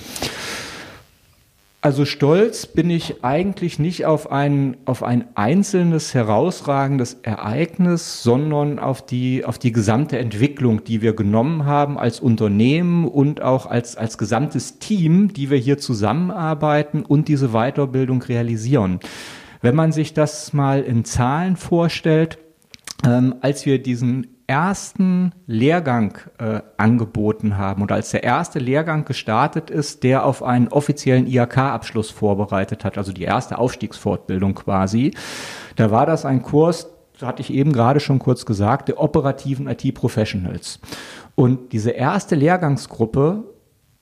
Also 1.86 2.04
stolz 2.04 2.66
bin 2.66 2.90
ich 2.90 3.22
eigentlich 3.22 3.78
nicht 3.78 4.06
auf 4.06 4.32
ein, 4.32 4.76
auf 4.86 5.04
ein 5.04 5.24
einzelnes 5.36 6.14
herausragendes 6.14 7.18
Ereignis, 7.22 8.24
sondern 8.24 8.80
auf 8.80 9.06
die, 9.06 9.44
auf 9.44 9.56
die 9.60 9.70
gesamte 9.70 10.18
Entwicklung, 10.18 10.82
die 10.82 11.00
wir 11.00 11.14
genommen 11.14 11.64
haben 11.64 11.96
als 11.96 12.18
Unternehmen 12.18 13.06
und 13.06 13.40
auch 13.40 13.66
als, 13.66 13.96
als 13.96 14.18
gesamtes 14.18 14.80
Team, 14.80 15.32
die 15.32 15.48
wir 15.48 15.58
hier 15.58 15.78
zusammenarbeiten 15.78 17.04
und 17.04 17.28
diese 17.28 17.50
Weiterbildung 17.50 18.20
realisieren. 18.20 18.98
Wenn 19.62 19.76
man 19.76 19.92
sich 19.92 20.12
das 20.12 20.52
mal 20.52 20.82
in 20.82 21.04
Zahlen 21.04 21.54
vorstellt, 21.54 22.38
ähm, 23.06 23.36
als 23.42 23.64
wir 23.64 23.80
diesen 23.80 24.35
ersten 24.46 25.32
Lehrgang 25.46 26.18
äh, 26.38 26.60
angeboten 26.76 27.58
haben 27.58 27.82
oder 27.82 27.96
als 27.96 28.10
der 28.10 28.22
erste 28.22 28.58
Lehrgang 28.58 29.04
gestartet 29.04 29.70
ist, 29.70 30.04
der 30.04 30.24
auf 30.24 30.42
einen 30.42 30.68
offiziellen 30.68 31.26
IHK-Abschluss 31.26 32.10
vorbereitet 32.10 32.84
hat, 32.84 32.96
also 32.96 33.12
die 33.12 33.24
erste 33.24 33.58
Aufstiegsfortbildung 33.58 34.54
quasi, 34.54 35.12
da 35.74 35.90
war 35.90 36.06
das 36.06 36.24
ein 36.24 36.42
Kurs, 36.42 36.88
hatte 37.20 37.42
ich 37.42 37.52
eben 37.52 37.72
gerade 37.72 38.00
schon 38.00 38.18
kurz 38.18 38.46
gesagt, 38.46 38.88
der 38.88 39.00
operativen 39.00 39.68
IT-Professionals. 39.68 40.80
Und 41.34 41.72
diese 41.72 41.90
erste 41.90 42.34
Lehrgangsgruppe 42.34 43.44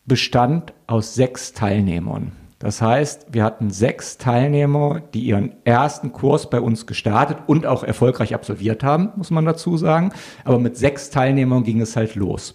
bestand 0.04 0.72
aus 0.86 1.14
sechs 1.14 1.52
Teilnehmern. 1.52 2.32
Das 2.58 2.80
heißt, 2.80 3.26
wir 3.32 3.44
hatten 3.44 3.70
sechs 3.70 4.16
Teilnehmer, 4.16 5.02
die 5.12 5.24
ihren 5.24 5.52
ersten 5.64 6.12
Kurs 6.12 6.48
bei 6.48 6.60
uns 6.60 6.86
gestartet 6.86 7.38
und 7.46 7.66
auch 7.66 7.82
erfolgreich 7.82 8.34
absolviert 8.34 8.82
haben, 8.82 9.10
muss 9.16 9.30
man 9.30 9.44
dazu 9.44 9.76
sagen. 9.76 10.12
Aber 10.44 10.58
mit 10.58 10.76
sechs 10.76 11.10
Teilnehmern 11.10 11.64
ging 11.64 11.80
es 11.80 11.96
halt 11.96 12.14
los. 12.14 12.54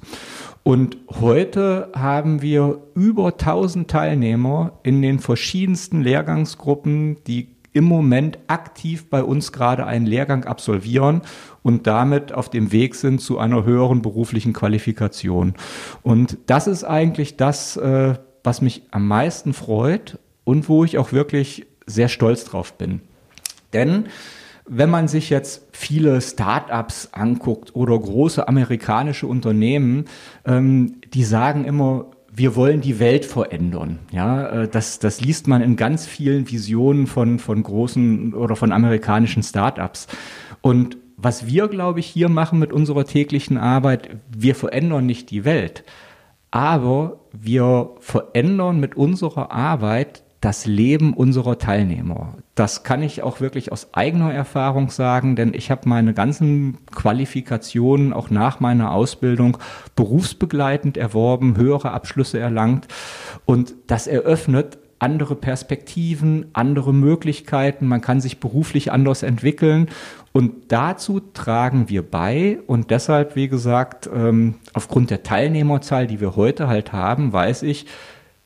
Und 0.64 0.98
heute 1.20 1.90
haben 1.96 2.42
wir 2.42 2.80
über 2.96 3.28
1000 3.28 3.90
Teilnehmer 3.90 4.80
in 4.84 5.02
den 5.02 5.20
verschiedensten 5.20 6.02
Lehrgangsgruppen, 6.02 7.18
die 7.26 7.56
im 7.72 7.84
Moment 7.84 8.40
aktiv 8.48 9.10
bei 9.10 9.24
uns 9.24 9.52
gerade 9.52 9.86
einen 9.86 10.06
Lehrgang 10.06 10.46
absolvieren 10.46 11.22
und 11.62 11.88
damit 11.88 12.34
auf 12.34 12.50
dem 12.50 12.72
Weg 12.72 12.96
sind 12.96 13.22
zu 13.22 13.38
einer 13.38 13.64
höheren 13.64 14.02
beruflichen 14.02 14.54
Qualifikation. 14.54 15.54
Und 16.02 16.38
das 16.48 16.68
ist 16.68 16.84
eigentlich 16.84 17.38
das, 17.38 17.78
äh, 17.78 18.16
was 18.44 18.62
mich 18.62 18.84
am 18.92 19.08
meisten 19.08 19.54
freut 19.54 20.20
und 20.44 20.70
wo 20.70 20.84
ich 20.84 20.98
auch 20.98 21.12
wirklich 21.12 21.66
sehr 21.86 22.08
stolz 22.08 22.46
drauf 22.46 22.74
bin. 22.74 23.02
Denn 23.74 24.06
wenn 24.70 24.90
man 24.90 25.08
sich 25.08 25.30
jetzt 25.30 25.68
viele 25.72 26.22
Startups 26.22 27.10
anguckt 27.12 27.76
oder 27.76 27.98
große 27.98 28.48
amerikanische 28.48 29.26
Unternehmen, 29.26 30.06
ähm, 30.46 31.02
die 31.14 31.24
sagen 31.24 31.66
immer, 31.66 32.06
wir 32.32 32.56
wollen 32.56 32.80
die 32.80 33.00
Welt 33.00 33.26
verändern. 33.26 34.00
Ja, 34.12 34.48
äh, 34.50 34.68
das, 34.68 35.00
das 35.00 35.22
liest 35.22 35.48
man 35.48 35.62
in 35.62 35.76
ganz 35.76 36.06
vielen 36.06 36.50
Visionen 36.50 37.08
von, 37.08 37.40
von 37.40 37.64
großen 37.64 38.36
oder 38.36 38.56
von 38.56 38.72
amerikanischen 38.72 39.42
Startups. 39.42 40.08
Und 40.62 40.98
was 41.18 41.48
wir, 41.48 41.68
glaube 41.68 42.00
ich, 42.00 42.06
hier 42.06 42.30
machen 42.30 42.60
mit 42.60 42.72
unserer 42.72 43.06
täglichen 43.06 43.58
Arbeit, 43.58 44.10
wir 44.30 44.56
verändern 44.56 45.06
nicht 45.06 45.32
die 45.32 45.44
Welt, 45.44 45.84
aber 46.52 47.20
wir 47.32 47.92
verändern 48.00 48.80
mit 48.80 48.96
unserer 48.96 49.52
Arbeit 49.52 50.24
das 50.42 50.66
Leben 50.66 51.14
unserer 51.14 51.58
Teilnehmer. 51.58 52.36
Das 52.56 52.84
kann 52.84 53.04
ich 53.04 53.24
auch 53.24 53.42
wirklich 53.42 53.72
aus 53.74 53.94
eigener 53.94 54.34
Erfahrung 54.34 54.90
sagen, 54.90 55.36
denn 55.36 55.54
ich 55.54 55.70
habe 55.70 55.90
meine 55.90 56.14
ganzen 56.14 56.78
Qualifikationen 56.92 58.14
auch 58.14 58.30
nach 58.30 58.62
meiner 58.62 58.92
Ausbildung 58.94 59.58
berufsbegleitend 59.96 60.96
erworben, 60.96 61.58
höhere 61.58 61.92
Abschlüsse 61.92 62.40
erlangt 62.40 62.88
und 63.46 63.76
das 63.88 64.08
eröffnet 64.08 64.78
andere 65.00 65.36
Perspektiven, 65.36 66.46
andere 66.54 66.94
Möglichkeiten, 66.94 67.88
man 67.88 68.02
kann 68.02 68.22
sich 68.22 68.40
beruflich 68.40 68.92
anders 68.92 69.24
entwickeln. 69.24 69.90
Und 70.32 70.72
dazu 70.72 71.20
tragen 71.20 71.90
wir 71.90 72.04
bei. 72.04 72.60
Und 72.68 72.92
deshalb, 72.92 73.36
wie 73.36 73.48
gesagt, 73.48 74.10
ähm, 74.14 74.56
aufgrund 74.74 75.10
der 75.10 75.24
Teilnehmerzahl, 75.24 76.06
die 76.06 76.22
wir 76.22 76.36
heute 76.36 76.68
halt 76.68 76.94
haben, 76.94 77.34
weiß 77.34 77.64
ich, 77.64 77.88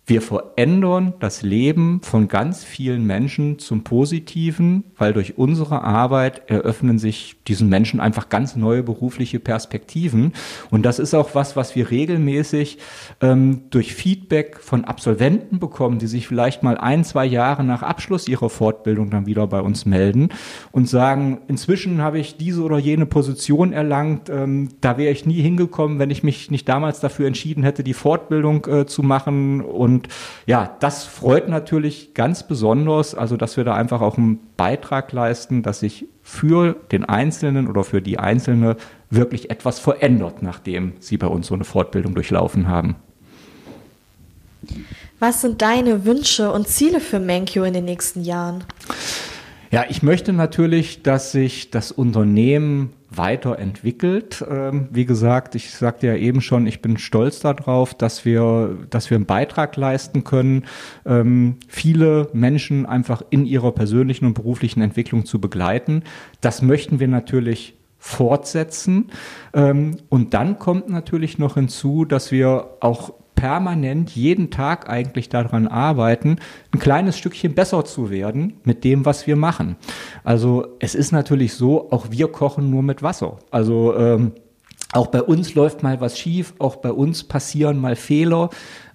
wir 0.06 0.22
verändern 0.22 1.14
das 1.22 1.44
Leben 1.44 2.02
von 2.04 2.28
ganz 2.28 2.66
vielen 2.66 3.06
Menschen 3.06 3.58
zum 3.60 3.86
Positiven, 3.86 4.84
weil 4.98 5.14
durch 5.14 5.38
unsere 5.38 5.82
Arbeit 5.82 6.50
eröffnen 6.50 7.00
sich 7.00 7.38
diesen 7.48 7.70
Menschen 7.70 8.02
einfach 8.02 8.28
ganz 8.28 8.58
neue 8.58 8.84
berufliche 8.84 9.40
Perspektiven. 9.40 10.34
Und 10.70 10.84
das 10.84 11.00
ist 11.00 11.14
auch 11.14 11.36
was, 11.36 11.56
was 11.56 11.78
wir 11.78 11.90
regelmäßig 11.90 12.80
ähm, 13.22 13.62
durch 13.70 13.96
Feedback 13.96 14.60
von 14.60 14.84
Absolventen 14.84 15.60
bekommen, 15.60 16.00
die 16.00 16.08
sich 16.08 16.28
vielleicht 16.28 16.64
mal 16.64 16.78
ein, 16.78 17.06
zwei 17.06 17.26
Jahre 17.26 17.64
nach 17.64 17.82
Abschluss 17.82 18.28
ihrer 18.28 18.50
Fortbildung 18.50 19.10
dann 19.10 19.26
wieder 19.26 19.48
bei 19.48 19.62
uns 19.62 19.86
melden 19.86 20.30
und 20.74 20.90
sagen, 20.90 21.40
inzwischen 21.48 22.02
habe 22.02 22.20
ich 22.20 22.36
diese 22.36 22.64
oder 22.64 22.78
jene 22.78 23.06
Position 23.06 23.72
erlangt, 23.72 24.30
ähm, 24.30 24.68
da 24.82 24.98
wäre 24.98 25.14
ich 25.14 25.26
nie 25.26 25.42
hingekommen, 25.42 25.98
wenn 26.00 26.10
ich 26.10 26.24
mich 26.24 26.52
nicht 26.52 26.68
damals 26.68 27.00
dafür 27.00 27.28
entschieden 27.28 27.64
hätte, 27.64 27.86
die 27.86 27.94
Fortbildung 27.94 28.66
äh, 28.66 28.86
zu 28.86 29.02
machen 29.02 29.62
und 29.62 29.93
und 29.94 30.08
ja, 30.48 30.76
das 30.80 31.04
freut 31.04 31.50
natürlich 31.50 32.14
ganz 32.14 32.44
besonders, 32.48 33.14
also 33.14 33.38
dass 33.38 33.58
wir 33.58 33.64
da 33.64 33.76
einfach 33.76 34.02
auch 34.02 34.18
einen 34.18 34.40
Beitrag 34.58 35.12
leisten, 35.12 35.62
dass 35.62 35.82
sich 35.82 36.08
für 36.24 36.76
den 36.92 37.06
Einzelnen 37.06 37.68
oder 37.68 37.84
für 37.84 38.02
die 38.02 38.18
Einzelne 38.18 38.76
wirklich 39.12 39.52
etwas 39.52 39.80
verändert, 39.80 40.42
nachdem 40.42 40.94
sie 41.00 41.18
bei 41.18 41.28
uns 41.28 41.48
so 41.48 41.54
eine 41.54 41.64
Fortbildung 41.64 42.16
durchlaufen 42.16 42.68
haben. 42.68 42.96
Was 45.20 45.42
sind 45.42 45.62
deine 45.62 46.06
Wünsche 46.06 46.52
und 46.52 46.68
Ziele 46.68 47.00
für 47.00 47.20
Menkyo 47.20 47.64
in 47.64 47.74
den 47.74 47.86
nächsten 47.86 48.24
Jahren? 48.24 48.64
Ja, 49.70 49.86
ich 49.90 50.02
möchte 50.02 50.34
natürlich, 50.34 51.04
dass 51.04 51.32
sich 51.32 51.70
das 51.70 51.92
Unternehmen 51.92 52.94
weiterentwickelt. 53.18 54.44
Ähm, 54.50 54.88
wie 54.92 55.06
gesagt, 55.06 55.56
ich 55.56 55.72
sagte 55.72 56.08
ja 56.08 56.16
eben 56.16 56.42
schon, 56.42 56.68
ich 56.68 56.82
bin 56.82 56.98
stolz 56.98 57.40
darauf, 57.40 57.94
dass 57.94 58.26
wir, 58.26 58.78
dass 58.90 59.10
wir 59.10 59.16
einen 59.16 59.26
Beitrag 59.26 59.76
leisten 59.76 60.24
können, 60.24 60.66
ähm, 61.06 61.58
viele 61.68 62.30
Menschen 62.34 62.86
einfach 62.86 63.22
in 63.30 63.46
ihrer 63.46 63.72
persönlichen 63.72 64.26
und 64.26 64.34
beruflichen 64.34 64.82
Entwicklung 64.82 65.26
zu 65.26 65.40
begleiten. 65.40 66.04
Das 66.42 66.62
möchten 66.62 67.00
wir 67.00 67.08
natürlich 67.08 67.78
fortsetzen. 67.98 69.12
Ähm, 69.54 69.98
und 70.10 70.34
dann 70.34 70.60
kommt 70.60 70.90
natürlich 70.90 71.38
noch 71.38 71.54
hinzu, 71.54 72.04
dass 72.04 72.32
wir 72.32 72.78
auch 72.82 73.14
permanent 73.36 74.12
jeden 74.12 74.50
Tag 74.52 74.90
eigentlich 74.90 75.30
daran 75.30 75.68
arbeiten, 75.68 76.38
ein 76.72 76.80
kleines 76.80 77.18
Stückchen 77.18 77.54
besser 77.54 77.86
zu 77.86 78.10
werden 78.10 78.54
mit 78.64 78.84
dem, 78.84 79.06
was 79.06 79.28
wir 79.28 79.36
machen. 79.36 79.76
Also 80.24 80.68
es 80.80 80.96
ist 80.96 81.12
natürlich 81.12 81.54
so, 81.54 81.92
auch 81.92 82.08
wir 82.10 82.28
kochen 82.30 82.70
nur 82.70 82.84
mit 82.84 83.04
Wasser. 83.04 83.40
Also 83.52 83.96
ähm, 83.96 84.34
auch 84.94 85.08
bei 85.08 85.22
uns 85.22 85.56
läuft 85.56 85.82
mal 85.82 86.00
was 86.02 86.20
schief, 86.20 86.54
auch 86.60 86.76
bei 86.76 86.92
uns 86.92 87.24
passieren 87.24 87.80
mal 87.80 87.96
Fehler. 87.96 88.50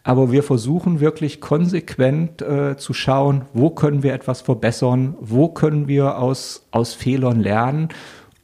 aber 0.05 0.33
wir 0.33 0.43
versuchen 0.43 1.01
wirklich 1.01 1.41
konsequent 1.41 2.41
äh, 2.41 2.77
zu 2.79 2.95
schauen, 2.95 3.43
wo 3.53 3.69
können 3.71 4.03
wir 4.03 4.15
etwas 4.15 4.41
verbessern, 4.41 5.17
wo 5.21 5.49
können 5.49 5.87
wir 5.87 6.19
aus, 6.19 6.67
aus 6.71 6.95
Fehlern 6.95 7.41
lernen 7.41 7.89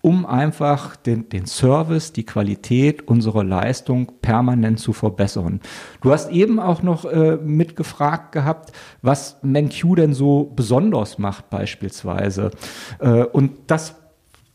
um 0.04 0.26
einfach 0.26 0.96
den, 0.96 1.30
den 1.30 1.46
Service, 1.46 2.12
die 2.12 2.26
Qualität 2.26 3.08
unserer 3.08 3.42
Leistung 3.42 4.12
permanent 4.20 4.78
zu 4.78 4.92
verbessern. 4.92 5.60
Du 6.02 6.12
hast 6.12 6.30
eben 6.30 6.60
auch 6.60 6.82
noch 6.82 7.06
äh, 7.06 7.38
mitgefragt 7.42 8.32
gehabt, 8.32 8.72
was 9.00 9.38
MenQ 9.40 9.96
denn 9.96 10.12
so 10.12 10.52
besonders 10.54 11.16
macht 11.16 11.48
beispielsweise. 11.48 12.50
Äh, 12.98 13.24
und 13.24 13.52
das 13.66 13.94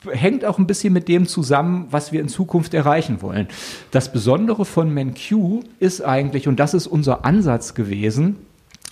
hängt 0.08 0.46
auch 0.46 0.60
ein 0.60 0.68
bisschen 0.68 0.94
mit 0.94 1.08
dem 1.08 1.26
zusammen, 1.26 1.88
was 1.90 2.12
wir 2.12 2.22
in 2.22 2.30
Zukunft 2.30 2.76
erreichen 2.76 3.24
wollen. 3.24 3.48
Das 3.90 4.12
Besondere 4.12 4.66
von 4.66 4.94
MenQ 4.94 5.64
ist 5.80 6.02
eigentlich, 6.02 6.48
und 6.48 6.60
das 6.60 6.76
ist 6.76 6.86
unser 6.86 7.26
Ansatz 7.26 7.74
gewesen, 7.74 8.36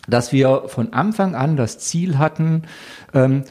dass 0.08 0.32
wir 0.32 0.64
von 0.68 0.94
Anfang 0.94 1.36
an 1.36 1.56
das 1.56 1.78
Ziel 1.78 2.18
hatten, 2.18 2.64
ähm, 3.14 3.44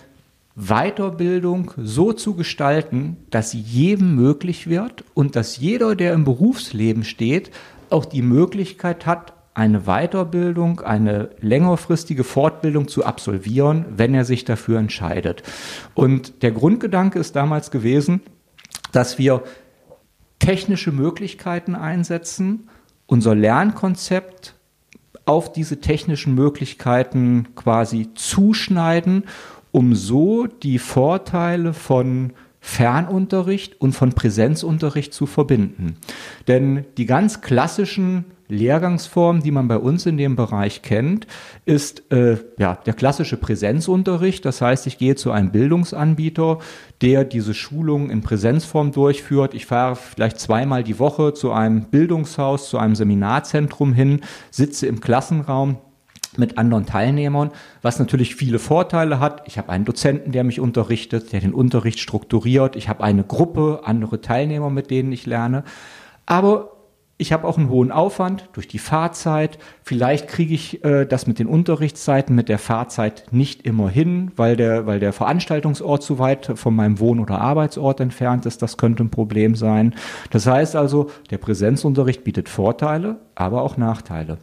Weiterbildung 0.56 1.72
so 1.76 2.14
zu 2.14 2.34
gestalten, 2.34 3.18
dass 3.28 3.50
sie 3.50 3.60
jedem 3.60 4.16
möglich 4.16 4.68
wird 4.68 5.04
und 5.12 5.36
dass 5.36 5.58
jeder, 5.58 5.94
der 5.94 6.14
im 6.14 6.24
Berufsleben 6.24 7.04
steht, 7.04 7.50
auch 7.90 8.06
die 8.06 8.22
Möglichkeit 8.22 9.04
hat, 9.04 9.34
eine 9.52 9.82
Weiterbildung, 9.82 10.80
eine 10.80 11.30
längerfristige 11.40 12.24
Fortbildung 12.24 12.88
zu 12.88 13.04
absolvieren, 13.04 13.84
wenn 13.96 14.14
er 14.14 14.24
sich 14.24 14.44
dafür 14.44 14.78
entscheidet. 14.78 15.42
Und 15.94 16.42
der 16.42 16.52
Grundgedanke 16.52 17.18
ist 17.18 17.36
damals 17.36 17.70
gewesen, 17.70 18.20
dass 18.92 19.18
wir 19.18 19.42
technische 20.38 20.92
Möglichkeiten 20.92 21.74
einsetzen, 21.74 22.68
unser 23.06 23.34
Lernkonzept 23.34 24.54
auf 25.26 25.52
diese 25.52 25.80
technischen 25.80 26.34
Möglichkeiten 26.34 27.48
quasi 27.56 28.10
zuschneiden 28.14 29.24
um 29.76 29.94
so 29.94 30.46
die 30.46 30.78
Vorteile 30.78 31.74
von 31.74 32.32
Fernunterricht 32.60 33.78
und 33.78 33.92
von 33.92 34.14
Präsenzunterricht 34.14 35.12
zu 35.12 35.26
verbinden. 35.26 35.98
Denn 36.48 36.86
die 36.96 37.04
ganz 37.04 37.42
klassischen 37.42 38.24
Lehrgangsformen, 38.48 39.42
die 39.42 39.50
man 39.50 39.68
bei 39.68 39.76
uns 39.76 40.06
in 40.06 40.16
dem 40.16 40.34
Bereich 40.34 40.80
kennt, 40.80 41.26
ist 41.66 42.10
äh, 42.10 42.38
ja 42.56 42.78
der 42.86 42.94
klassische 42.94 43.36
Präsenzunterricht. 43.36 44.46
Das 44.46 44.62
heißt, 44.62 44.86
ich 44.86 44.96
gehe 44.96 45.14
zu 45.14 45.30
einem 45.30 45.52
Bildungsanbieter, 45.52 46.58
der 47.02 47.24
diese 47.24 47.52
Schulung 47.52 48.08
in 48.08 48.22
Präsenzform 48.22 48.92
durchführt. 48.92 49.52
Ich 49.52 49.66
fahre 49.66 49.94
vielleicht 49.96 50.40
zweimal 50.40 50.84
die 50.84 50.98
Woche 50.98 51.34
zu 51.34 51.52
einem 51.52 51.90
Bildungshaus, 51.90 52.70
zu 52.70 52.78
einem 52.78 52.94
Seminarzentrum 52.94 53.92
hin, 53.92 54.22
sitze 54.50 54.86
im 54.86 55.00
Klassenraum, 55.00 55.76
mit 56.38 56.58
anderen 56.58 56.86
Teilnehmern, 56.86 57.50
was 57.82 57.98
natürlich 57.98 58.36
viele 58.36 58.58
Vorteile 58.58 59.20
hat. 59.20 59.42
Ich 59.46 59.58
habe 59.58 59.70
einen 59.70 59.84
Dozenten, 59.84 60.32
der 60.32 60.44
mich 60.44 60.60
unterrichtet, 60.60 61.32
der 61.32 61.40
den 61.40 61.54
Unterricht 61.54 61.98
strukturiert. 62.00 62.76
Ich 62.76 62.88
habe 62.88 63.04
eine 63.04 63.24
Gruppe, 63.24 63.80
andere 63.84 64.20
Teilnehmer, 64.20 64.70
mit 64.70 64.90
denen 64.90 65.12
ich 65.12 65.26
lerne. 65.26 65.64
Aber 66.26 66.76
ich 67.18 67.32
habe 67.32 67.46
auch 67.46 67.56
einen 67.56 67.70
hohen 67.70 67.90
Aufwand 67.90 68.48
durch 68.52 68.68
die 68.68 68.78
Fahrzeit. 68.78 69.58
Vielleicht 69.82 70.28
kriege 70.28 70.54
ich 70.54 70.84
äh, 70.84 71.06
das 71.06 71.26
mit 71.26 71.38
den 71.38 71.46
Unterrichtszeiten, 71.46 72.34
mit 72.34 72.50
der 72.50 72.58
Fahrzeit 72.58 73.24
nicht 73.30 73.62
immer 73.62 73.88
hin, 73.88 74.32
weil 74.36 74.56
der, 74.56 74.86
weil 74.86 75.00
der 75.00 75.14
Veranstaltungsort 75.14 76.02
zu 76.02 76.18
weit 76.18 76.52
von 76.56 76.74
meinem 76.74 77.00
Wohn- 77.00 77.20
oder 77.20 77.40
Arbeitsort 77.40 78.00
entfernt 78.00 78.44
ist. 78.44 78.60
Das 78.60 78.76
könnte 78.76 79.02
ein 79.02 79.10
Problem 79.10 79.54
sein. 79.54 79.94
Das 80.30 80.46
heißt 80.46 80.76
also, 80.76 81.10
der 81.30 81.38
Präsenzunterricht 81.38 82.22
bietet 82.22 82.50
Vorteile, 82.50 83.16
aber 83.34 83.62
auch 83.62 83.78
Nachteile. 83.78 84.36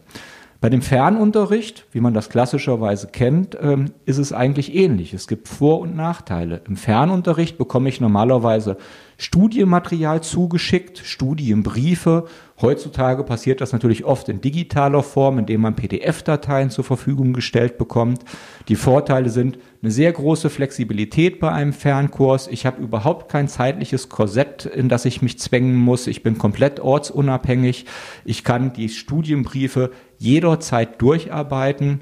Bei 0.64 0.70
dem 0.70 0.80
Fernunterricht, 0.80 1.84
wie 1.92 2.00
man 2.00 2.14
das 2.14 2.30
klassischerweise 2.30 3.08
kennt, 3.08 3.54
ähm, 3.60 3.90
ist 4.06 4.16
es 4.16 4.32
eigentlich 4.32 4.74
ähnlich. 4.74 5.12
Es 5.12 5.26
gibt 5.26 5.46
Vor- 5.46 5.80
und 5.80 5.94
Nachteile. 5.94 6.62
Im 6.66 6.76
Fernunterricht 6.76 7.58
bekomme 7.58 7.90
ich 7.90 8.00
normalerweise 8.00 8.78
Studienmaterial 9.16 10.22
zugeschickt, 10.22 10.98
Studienbriefe. 10.98 12.26
Heutzutage 12.60 13.22
passiert 13.24 13.60
das 13.60 13.72
natürlich 13.72 14.04
oft 14.04 14.28
in 14.28 14.40
digitaler 14.40 15.02
Form, 15.02 15.38
indem 15.38 15.60
man 15.60 15.76
PDF-Dateien 15.76 16.70
zur 16.70 16.84
Verfügung 16.84 17.32
gestellt 17.32 17.78
bekommt. 17.78 18.24
Die 18.68 18.76
Vorteile 18.76 19.30
sind 19.30 19.58
eine 19.82 19.90
sehr 19.90 20.12
große 20.12 20.50
Flexibilität 20.50 21.40
bei 21.40 21.52
einem 21.52 21.72
Fernkurs. 21.72 22.48
Ich 22.48 22.66
habe 22.66 22.82
überhaupt 22.82 23.30
kein 23.30 23.48
zeitliches 23.48 24.08
Korsett, 24.08 24.66
in 24.66 24.88
das 24.88 25.04
ich 25.04 25.22
mich 25.22 25.38
zwängen 25.38 25.76
muss. 25.76 26.06
Ich 26.06 26.22
bin 26.22 26.38
komplett 26.38 26.80
ortsunabhängig. 26.80 27.86
Ich 28.24 28.44
kann 28.44 28.72
die 28.72 28.88
Studienbriefe 28.88 29.90
jederzeit 30.18 31.00
durcharbeiten, 31.00 32.00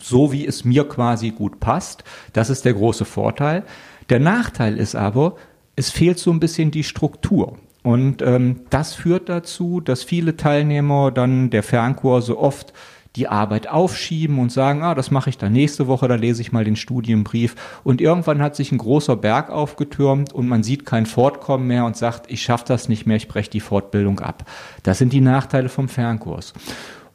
so 0.00 0.32
wie 0.32 0.46
es 0.46 0.64
mir 0.64 0.84
quasi 0.84 1.30
gut 1.30 1.60
passt. 1.60 2.04
Das 2.32 2.50
ist 2.50 2.64
der 2.64 2.74
große 2.74 3.04
Vorteil. 3.04 3.64
Der 4.08 4.20
Nachteil 4.20 4.78
ist 4.78 4.94
aber, 4.94 5.36
es 5.76 5.90
fehlt 5.90 6.18
so 6.18 6.30
ein 6.30 6.40
bisschen 6.40 6.70
die 6.70 6.84
Struktur. 6.84 7.58
Und 7.82 8.22
ähm, 8.22 8.62
das 8.70 8.94
führt 8.94 9.28
dazu, 9.28 9.80
dass 9.80 10.02
viele 10.02 10.36
Teilnehmer 10.36 11.10
dann 11.10 11.50
der 11.50 11.62
Fernkurse 11.62 12.38
oft 12.38 12.72
die 13.16 13.28
Arbeit 13.28 13.68
aufschieben 13.68 14.38
und 14.38 14.50
sagen, 14.50 14.82
ah, 14.82 14.94
das 14.94 15.10
mache 15.10 15.30
ich 15.30 15.38
dann 15.38 15.52
nächste 15.52 15.86
Woche, 15.86 16.08
da 16.08 16.16
lese 16.16 16.40
ich 16.40 16.50
mal 16.50 16.64
den 16.64 16.76
Studienbrief. 16.76 17.54
Und 17.84 18.00
irgendwann 18.00 18.42
hat 18.42 18.56
sich 18.56 18.72
ein 18.72 18.78
großer 18.78 19.16
Berg 19.16 19.50
aufgetürmt 19.50 20.32
und 20.32 20.48
man 20.48 20.64
sieht 20.64 20.84
kein 20.84 21.06
Fortkommen 21.06 21.68
mehr 21.68 21.84
und 21.84 21.96
sagt, 21.96 22.30
ich 22.30 22.42
schaffe 22.42 22.64
das 22.66 22.88
nicht 22.88 23.06
mehr, 23.06 23.16
ich 23.16 23.28
breche 23.28 23.50
die 23.50 23.60
Fortbildung 23.60 24.18
ab. 24.20 24.50
Das 24.82 24.98
sind 24.98 25.12
die 25.12 25.20
Nachteile 25.20 25.68
vom 25.68 25.88
Fernkurs. 25.88 26.54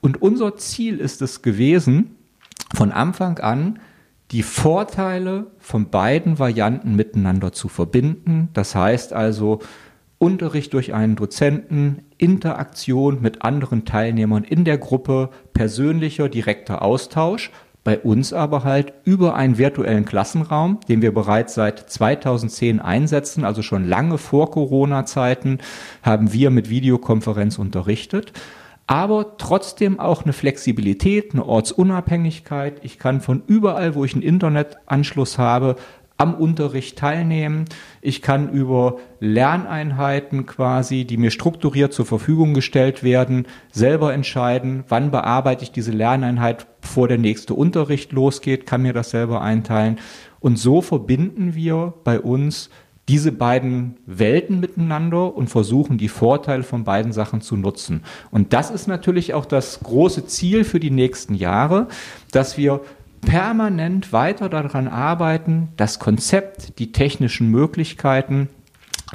Und 0.01 0.21
unser 0.21 0.55
Ziel 0.55 0.99
ist 0.99 1.21
es 1.21 1.41
gewesen, 1.41 2.15
von 2.73 2.91
Anfang 2.91 3.39
an 3.39 3.79
die 4.31 4.43
Vorteile 4.43 5.47
von 5.57 5.89
beiden 5.89 6.37
Varianten 6.37 6.95
miteinander 6.95 7.51
zu 7.51 7.67
verbinden. 7.67 8.49
Das 8.53 8.75
heißt 8.75 9.13
also 9.13 9.59
Unterricht 10.19 10.73
durch 10.73 10.93
einen 10.93 11.15
Dozenten, 11.15 12.03
Interaktion 12.17 13.21
mit 13.21 13.41
anderen 13.41 13.85
Teilnehmern 13.85 14.43
in 14.43 14.65
der 14.65 14.77
Gruppe, 14.77 15.29
persönlicher, 15.53 16.29
direkter 16.29 16.81
Austausch. 16.81 17.51
Bei 17.85 17.97
uns 17.97 18.33
aber 18.33 18.65
halt 18.65 18.93
über 19.05 19.35
einen 19.35 19.57
virtuellen 19.57 20.03
Klassenraum, 20.03 20.79
den 20.89 21.01
wir 21.01 21.13
bereits 21.13 21.53
seit 21.55 21.89
2010 21.89 22.81
einsetzen, 22.81 23.45
also 23.45 23.61
schon 23.61 23.87
lange 23.87 24.17
vor 24.17 24.51
Corona-Zeiten, 24.51 25.59
haben 26.03 26.33
wir 26.33 26.49
mit 26.49 26.69
Videokonferenz 26.69 27.57
unterrichtet 27.57 28.33
aber 28.89 29.37
trotzdem 29.37 29.99
auch 29.99 30.23
eine 30.23 30.33
Flexibilität, 30.33 31.33
eine 31.33 31.45
Ortsunabhängigkeit. 31.45 32.79
Ich 32.81 32.97
kann 32.97 33.21
von 33.21 33.43
überall, 33.45 33.93
wo 33.93 34.03
ich 34.03 34.13
einen 34.13 34.23
Internetanschluss 34.23 35.37
habe, 35.37 35.75
am 36.17 36.33
Unterricht 36.33 36.97
teilnehmen. 36.97 37.65
Ich 38.01 38.23
kann 38.23 38.49
über 38.49 38.97
Lerneinheiten 39.19 40.47
quasi, 40.47 41.05
die 41.05 41.17
mir 41.17 41.29
strukturiert 41.29 41.93
zur 41.93 42.07
Verfügung 42.07 42.55
gestellt 42.55 43.03
werden, 43.03 43.45
selber 43.71 44.11
entscheiden, 44.11 44.83
wann 44.87 45.11
bearbeite 45.11 45.61
ich 45.61 45.71
diese 45.71 45.91
Lerneinheit, 45.91 46.65
bevor 46.81 47.07
der 47.07 47.19
nächste 47.19 47.53
Unterricht 47.53 48.11
losgeht, 48.11 48.65
kann 48.65 48.81
mir 48.81 48.93
das 48.93 49.11
selber 49.11 49.43
einteilen. 49.43 49.99
Und 50.39 50.57
so 50.57 50.81
verbinden 50.81 51.53
wir 51.53 51.93
bei 52.03 52.19
uns 52.19 52.71
diese 53.09 53.31
beiden 53.31 53.97
Welten 54.05 54.59
miteinander 54.59 55.35
und 55.35 55.49
versuchen, 55.49 55.97
die 55.97 56.09
Vorteile 56.09 56.61
von 56.61 56.83
beiden 56.83 57.11
Sachen 57.11 57.41
zu 57.41 57.57
nutzen. 57.57 58.03
Und 58.29 58.53
das 58.53 58.69
ist 58.69 58.87
natürlich 58.87 59.33
auch 59.33 59.45
das 59.45 59.79
große 59.81 60.27
Ziel 60.27 60.63
für 60.63 60.79
die 60.79 60.91
nächsten 60.91 61.33
Jahre, 61.33 61.87
dass 62.31 62.55
wir 62.55 62.81
permanent 63.21 64.13
weiter 64.13 64.47
daran 64.47 64.87
arbeiten, 64.87 65.69
das 65.75 65.97
Konzept, 65.97 66.77
die 66.77 66.91
technischen 66.91 67.49
Möglichkeiten 67.49 68.47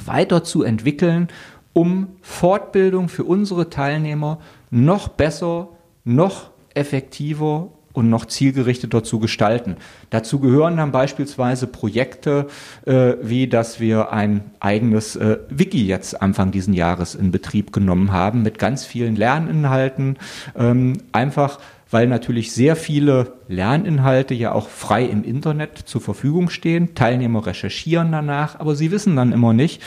weiter 0.03 0.43
zu 0.43 0.63
entwickeln, 0.63 1.29
um 1.71 2.07
Fortbildung 2.21 3.07
für 3.07 3.23
unsere 3.23 3.69
Teilnehmer 3.69 4.39
noch 4.71 5.07
besser, 5.07 5.69
noch 6.03 6.49
effektiver 6.73 7.69
und 7.95 8.09
noch 8.09 8.25
zielgerichteter 8.25 9.03
zu 9.03 9.19
gestalten. 9.19 9.77
Dazu 10.09 10.39
gehören 10.39 10.77
dann 10.77 10.91
beispielsweise 10.91 11.67
Projekte, 11.67 12.47
äh, 12.85 13.13
wie 13.21 13.47
dass 13.47 13.79
wir 13.79 14.11
ein 14.11 14.43
eigenes 14.59 15.15
äh, 15.15 15.37
Wiki 15.49 15.85
jetzt 15.85 16.21
Anfang 16.21 16.51
diesen 16.51 16.73
Jahres 16.73 17.15
in 17.15 17.31
Betrieb 17.31 17.71
genommen 17.71 18.11
haben 18.11 18.43
mit 18.43 18.59
ganz 18.59 18.85
vielen 18.85 19.15
Lerninhalten, 19.15 20.17
ähm, 20.55 20.97
einfach 21.11 21.59
weil 21.91 22.07
natürlich 22.07 22.51
sehr 22.51 22.75
viele 22.75 23.33
Lerninhalte 23.47 24.33
ja 24.33 24.51
auch 24.51 24.69
frei 24.69 25.05
im 25.05 25.23
Internet 25.23 25.77
zur 25.77 26.01
Verfügung 26.01 26.49
stehen. 26.49 26.95
Teilnehmer 26.95 27.45
recherchieren 27.45 28.11
danach, 28.11 28.59
aber 28.59 28.75
sie 28.75 28.91
wissen 28.91 29.15
dann 29.15 29.31
immer 29.31 29.53
nicht, 29.53 29.81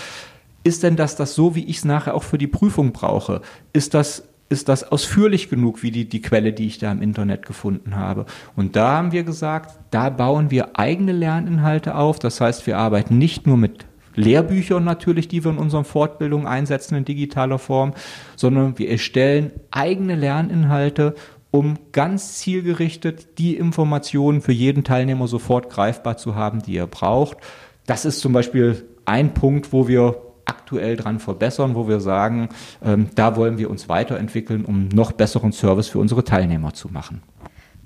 ist 0.65 0.83
denn 0.83 0.97
das 0.97 1.17
das 1.17 1.35
so, 1.35 1.55
wie 1.55 1.65
ich 1.65 1.79
es 1.79 1.85
nachher 1.85 2.15
auch 2.15 2.23
für 2.23 2.39
die 2.39 2.47
Prüfung 2.47 2.93
brauche? 2.93 3.43
Ist 3.73 3.95
das 3.95 4.25
ist 4.49 4.69
das 4.69 4.91
ausführlich 4.91 5.51
genug 5.51 5.83
wie 5.83 5.91
die, 5.91 6.09
die 6.09 6.23
Quelle, 6.23 6.53
die 6.53 6.67
ich 6.67 6.79
da 6.79 6.91
im 6.91 7.03
Internet 7.03 7.45
gefunden 7.47 7.97
habe. 7.97 8.27
Und 8.57 8.77
da 8.77 8.97
haben 8.97 9.13
wir 9.13 9.23
gesagt, 9.23 9.79
da 9.91 10.09
bauen 10.11 10.51
wir 10.51 10.79
eigene 10.79 11.13
Lerninhalte 11.13 11.95
auf. 11.95 12.19
Das 12.19 12.41
heißt, 12.41 12.67
wir 12.67 12.79
arbeiten 12.79 13.19
nicht 13.19 13.47
nur 13.47 13.57
mit 13.57 13.85
Lehrbüchern 14.15 14.85
natürlich, 14.85 15.29
die 15.29 15.45
wir 15.45 15.53
in 15.53 15.59
unseren 15.59 15.85
Fortbildungen 15.85 16.47
einsetzen 16.47 16.97
in 16.97 17.05
digitaler 17.05 17.59
Form, 17.59 17.95
sondern 18.37 18.79
wir 18.79 18.91
erstellen 18.91 19.53
eigene 19.71 20.17
Lerninhalte, 20.17 21.15
um 21.51 21.79
ganz 21.93 22.39
zielgerichtet 22.39 23.39
die 23.39 23.57
Informationen 23.57 24.41
für 24.41 24.53
jeden 24.53 24.83
Teilnehmer 24.83 25.29
sofort 25.29 25.71
greifbar 25.71 26.17
zu 26.17 26.35
haben, 26.35 26.63
die 26.63 26.77
er 26.77 26.87
braucht. 26.87 27.39
Das 27.87 28.05
ist 28.05 28.21
zum 28.21 28.33
Beispiel 28.33 28.85
ein 29.05 29.35
Punkt, 29.35 29.73
wo 29.73 29.89
wir 29.89 30.28
aktuell 30.49 30.97
dran 30.97 31.21
verbessern, 31.21 31.75
wo 31.75 31.89
wir 31.89 32.01
sagen, 32.01 32.49
ähm, 32.85 33.11
da 33.15 33.37
wollen 33.37 33.59
wir 33.59 33.71
uns 33.71 33.89
weiterentwickeln, 33.89 34.65
um 34.65 34.89
noch 34.89 35.13
besseren 35.13 35.53
Service 35.53 35.89
für 35.89 35.99
unsere 35.99 36.25
Teilnehmer 36.25 36.75
zu 36.75 36.89
machen. 36.89 37.23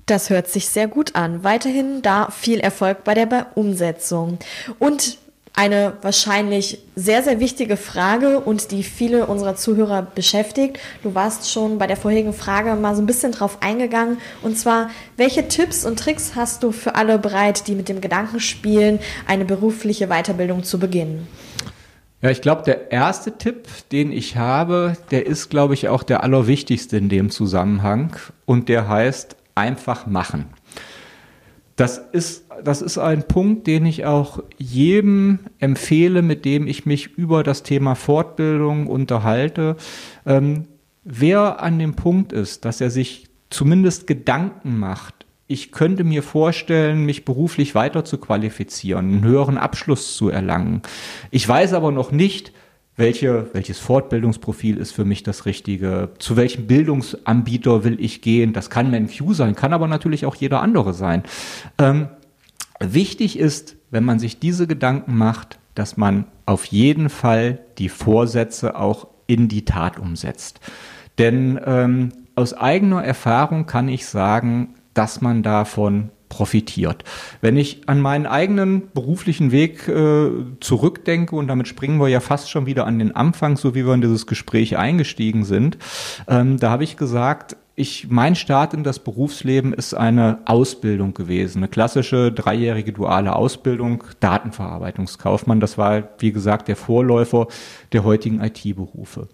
Das 0.05 0.29
hört 0.29 0.47
sich 0.49 0.67
sehr 0.67 0.87
gut 0.87 1.15
an. 1.15 1.43
Weiterhin 1.43 2.01
da 2.01 2.29
viel 2.29 2.59
Erfolg 2.59 3.03
bei 3.03 3.13
der 3.13 3.47
Umsetzung. 3.55 4.37
Und 4.79 5.17
eine 5.55 5.93
wahrscheinlich 6.01 6.79
sehr, 6.95 7.21
sehr 7.21 7.39
wichtige 7.39 7.77
Frage 7.77 8.39
und 8.39 8.71
die 8.71 8.83
viele 8.83 9.27
unserer 9.27 9.55
Zuhörer 9.55 10.01
beschäftigt. 10.01 10.79
Du 11.03 11.13
warst 11.13 11.51
schon 11.51 11.77
bei 11.77 11.85
der 11.85 11.95
vorherigen 11.95 12.33
Frage 12.33 12.73
mal 12.75 12.95
so 12.95 13.03
ein 13.03 13.05
bisschen 13.05 13.31
drauf 13.31 13.59
eingegangen. 13.61 14.17
Und 14.41 14.57
zwar, 14.57 14.89
welche 15.15 15.47
Tipps 15.47 15.85
und 15.85 15.99
Tricks 15.99 16.33
hast 16.35 16.63
du 16.63 16.71
für 16.71 16.95
alle 16.95 17.19
bereit, 17.19 17.67
die 17.67 17.75
mit 17.75 17.87
dem 17.87 18.01
Gedanken 18.01 18.39
spielen, 18.39 18.99
eine 19.27 19.45
berufliche 19.45 20.07
Weiterbildung 20.07 20.63
zu 20.63 20.79
beginnen? 20.79 21.27
Ja, 22.23 22.29
ich 22.29 22.41
glaube, 22.41 22.63
der 22.63 22.89
erste 22.89 23.37
Tipp, 23.37 23.67
den 23.91 24.13
ich 24.13 24.37
habe, 24.37 24.95
der 25.11 25.25
ist, 25.25 25.49
glaube 25.49 25.73
ich, 25.73 25.89
auch 25.89 26.03
der 26.03 26.23
allerwichtigste 26.23 26.95
in 26.95 27.09
dem 27.09 27.29
Zusammenhang. 27.29 28.15
Und 28.45 28.69
der 28.69 28.87
heißt 28.87 29.35
einfach 29.55 30.07
machen. 30.07 30.45
Das 31.75 31.97
ist, 31.97 32.45
das 32.63 32.81
ist 32.81 32.97
ein 32.97 33.27
Punkt, 33.27 33.67
den 33.67 33.85
ich 33.85 34.05
auch 34.05 34.41
jedem 34.57 35.39
empfehle, 35.59 36.21
mit 36.21 36.45
dem 36.45 36.65
ich 36.65 36.85
mich 36.85 37.17
über 37.17 37.43
das 37.43 37.61
Thema 37.63 37.93
Fortbildung 37.93 38.87
unterhalte. 38.87 39.75
Ähm, 40.25 40.67
wer 41.03 41.61
an 41.61 41.77
dem 41.77 41.95
Punkt 41.95 42.31
ist, 42.31 42.63
dass 42.63 42.79
er 42.79 42.89
sich 42.89 43.27
zumindest 43.49 44.07
Gedanken 44.07 44.79
macht, 44.79 45.22
ich 45.47 45.71
könnte 45.71 46.03
mir 46.03 46.23
vorstellen, 46.23 47.05
mich 47.05 47.25
beruflich 47.25 47.75
weiter 47.75 48.05
zu 48.05 48.17
qualifizieren, 48.17 49.07
einen 49.07 49.23
höheren 49.23 49.57
Abschluss 49.57 50.15
zu 50.15 50.29
erlangen. 50.29 50.81
Ich 51.31 51.47
weiß 51.47 51.73
aber 51.73 51.91
noch 51.91 52.11
nicht, 52.11 52.53
welche, 52.95 53.49
welches 53.53 53.79
Fortbildungsprofil 53.79 54.77
ist 54.77 54.91
für 54.91 55.03
mich 55.03 55.23
das 55.23 55.45
Richtige, 55.45 56.11
zu 56.19 56.35
welchem 56.37 56.67
Bildungsanbieter 56.67 57.83
will 57.83 57.97
ich 57.99 58.21
gehen. 58.21 58.53
Das 58.53 58.69
kann 58.69 58.91
MenQ 58.91 59.33
sein, 59.33 59.55
kann 59.55 59.73
aber 59.73 59.87
natürlich 59.87 60.25
auch 60.25 60.35
jeder 60.35 60.61
andere 60.61 60.93
sein. 60.93 61.23
Ähm, 61.79 62.07
wichtig 62.79 63.39
ist, 63.39 63.75
wenn 63.89 64.03
man 64.03 64.19
sich 64.19 64.39
diese 64.39 64.67
Gedanken 64.67 65.17
macht, 65.17 65.59
dass 65.75 65.97
man 65.97 66.25
auf 66.45 66.65
jeden 66.65 67.09
Fall 67.09 67.59
die 67.79 67.89
Vorsätze 67.89 68.75
auch 68.75 69.07
in 69.25 69.47
die 69.47 69.65
Tat 69.65 69.97
umsetzt. 69.97 70.59
Denn 71.17 71.59
ähm, 71.65 72.09
aus 72.35 72.53
eigener 72.53 73.03
Erfahrung 73.03 73.65
kann 73.65 73.87
ich 73.87 74.05
sagen, 74.05 74.75
dass 74.93 75.21
man 75.21 75.43
davon 75.43 76.09
profitiert. 76.29 77.03
Wenn 77.41 77.57
ich 77.57 77.87
an 77.87 78.01
meinen 78.01 78.25
eigenen 78.25 78.91
beruflichen 78.91 79.51
Weg 79.51 79.87
äh, 79.87 80.31
zurückdenke, 80.59 81.35
und 81.35 81.47
damit 81.47 81.67
springen 81.67 81.99
wir 81.99 82.07
ja 82.07 82.19
fast 82.19 82.49
schon 82.49 82.65
wieder 82.65 82.87
an 82.87 82.97
den 82.97 83.15
Anfang, 83.15 83.55
so 83.55 83.75
wie 83.75 83.85
wir 83.85 83.93
in 83.93 84.01
dieses 84.01 84.25
Gespräch 84.25 84.75
eingestiegen 84.77 85.45
sind, 85.45 85.77
ähm, 86.27 86.59
da 86.59 86.71
habe 86.71 86.83
ich 86.83 86.97
gesagt, 86.97 87.55
ich, 87.75 88.07
mein 88.09 88.35
Start 88.35 88.73
in 88.73 88.83
das 88.83 88.99
Berufsleben 88.99 89.73
ist 89.73 89.93
eine 89.93 90.39
Ausbildung 90.45 91.13
gewesen, 91.13 91.59
eine 91.59 91.67
klassische 91.67 92.31
dreijährige 92.31 92.93
duale 92.93 93.35
Ausbildung, 93.35 94.03
Datenverarbeitungskaufmann. 94.19 95.59
Das 95.59 95.77
war, 95.77 96.09
wie 96.19 96.31
gesagt, 96.31 96.67
der 96.67 96.75
Vorläufer 96.75 97.47
der 97.91 98.03
heutigen 98.03 98.41
IT-Berufe. 98.41 99.27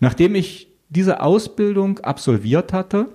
Nachdem 0.00 0.34
ich 0.34 0.68
diese 0.88 1.20
Ausbildung 1.20 2.00
absolviert 2.00 2.72
hatte, 2.72 3.08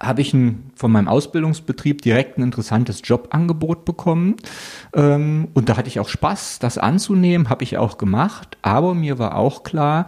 habe 0.00 0.20
ich 0.20 0.32
ein, 0.34 0.70
von 0.76 0.92
meinem 0.92 1.08
Ausbildungsbetrieb 1.08 2.02
direkt 2.02 2.38
ein 2.38 2.42
interessantes 2.42 3.00
Jobangebot 3.04 3.84
bekommen. 3.84 4.36
Ähm, 4.94 5.48
und 5.54 5.68
da 5.68 5.76
hatte 5.76 5.88
ich 5.88 6.00
auch 6.00 6.08
Spaß, 6.08 6.58
das 6.60 6.78
anzunehmen, 6.78 7.50
habe 7.50 7.64
ich 7.64 7.78
auch 7.78 7.98
gemacht. 7.98 8.56
Aber 8.62 8.94
mir 8.94 9.18
war 9.18 9.36
auch 9.36 9.62
klar, 9.62 10.06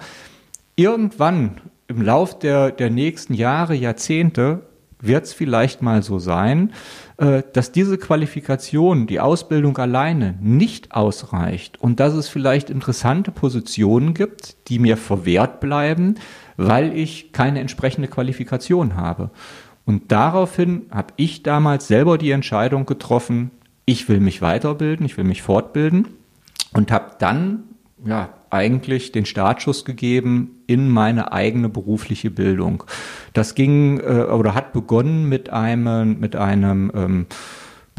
irgendwann 0.77 1.61
im 1.89 2.03
Lauf 2.03 2.39
der, 2.39 2.71
der 2.71 2.91
nächsten 2.91 3.35
Jahre, 3.35 3.75
Jahrzehnte 3.75 4.63
wird 5.03 5.25
es 5.25 5.33
vielleicht 5.33 5.83
mal 5.83 6.03
so 6.03 6.19
sein, 6.19 6.73
äh, 7.17 7.43
dass 7.53 7.73
diese 7.73 7.99
Qualifikation, 7.99 9.07
die 9.07 9.21
Ausbildung 9.21 9.77
alleine 9.79 10.39
nicht 10.41 10.93
ausreicht 10.93 11.81
und 11.81 12.01
dass 12.01 12.15
es 12.15 12.29
vielleicht 12.29 12.71
interessante 12.71 13.31
Positionen 13.31 14.15
gibt, 14.15 14.69
die 14.69 14.79
mir 14.79 14.97
verwehrt 14.97 15.61
bleiben, 15.61 16.17
weil 16.57 16.97
ich 16.97 17.33
keine 17.33 17.61
entsprechende 17.61 18.09
Qualifikation 18.09 18.97
habe. 18.97 19.31
Und 19.91 20.13
daraufhin 20.13 20.83
habe 20.93 21.15
ich 21.17 21.43
damals 21.43 21.89
selber 21.89 22.17
die 22.17 22.31
Entscheidung 22.31 22.87
getroffen, 22.87 23.51
ich 23.87 24.09
will 24.09 24.21
mich 24.21 24.41
weiterbilden, 24.41 25.05
ich 25.05 25.17
will 25.17 25.25
mich 25.25 25.43
fortbilden 25.43 26.07
und 26.73 26.93
habe 26.93 27.17
dann 27.19 27.65
ja 28.05 28.29
eigentlich 28.51 29.11
den 29.11 29.27
Startschuss 29.27 29.85
gegeben 29.85 30.63
in 30.69 30.89
meine 30.89 31.33
eigene 31.33 31.69
berufliche 31.69 32.31
Bildung. 32.31 32.85
Das 33.33 33.57
ging 33.57 33.99
äh, 33.99 34.27
oder 34.31 34.55
hat 34.55 34.73
begonnen 34.73 35.29
mit 35.29 35.51
einem 35.51 36.21
mit 36.21 36.37
einem 36.37 36.93
ähm, 36.95 37.27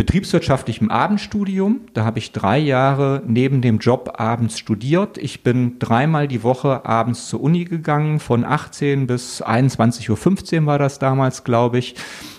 betriebswirtschaftlichem 0.01 0.89
Abendstudium. 0.89 1.81
Da 1.93 2.05
habe 2.05 2.17
ich 2.17 2.31
drei 2.31 2.57
Jahre 2.57 3.21
neben 3.27 3.61
dem 3.61 3.77
Job 3.77 4.15
abends 4.17 4.57
studiert. 4.57 5.19
Ich 5.19 5.43
bin 5.43 5.77
dreimal 5.77 6.27
die 6.27 6.41
Woche 6.41 6.87
abends 6.87 7.27
zur 7.27 7.39
Uni 7.41 7.65
gegangen, 7.65 8.19
von 8.19 8.43
18 8.43 9.05
bis 9.05 9.43
21.15 9.43 10.61
Uhr 10.61 10.65
war 10.65 10.79
das 10.79 10.97
damals, 10.97 11.43
glaube 11.43 11.77
ich. 11.77 11.93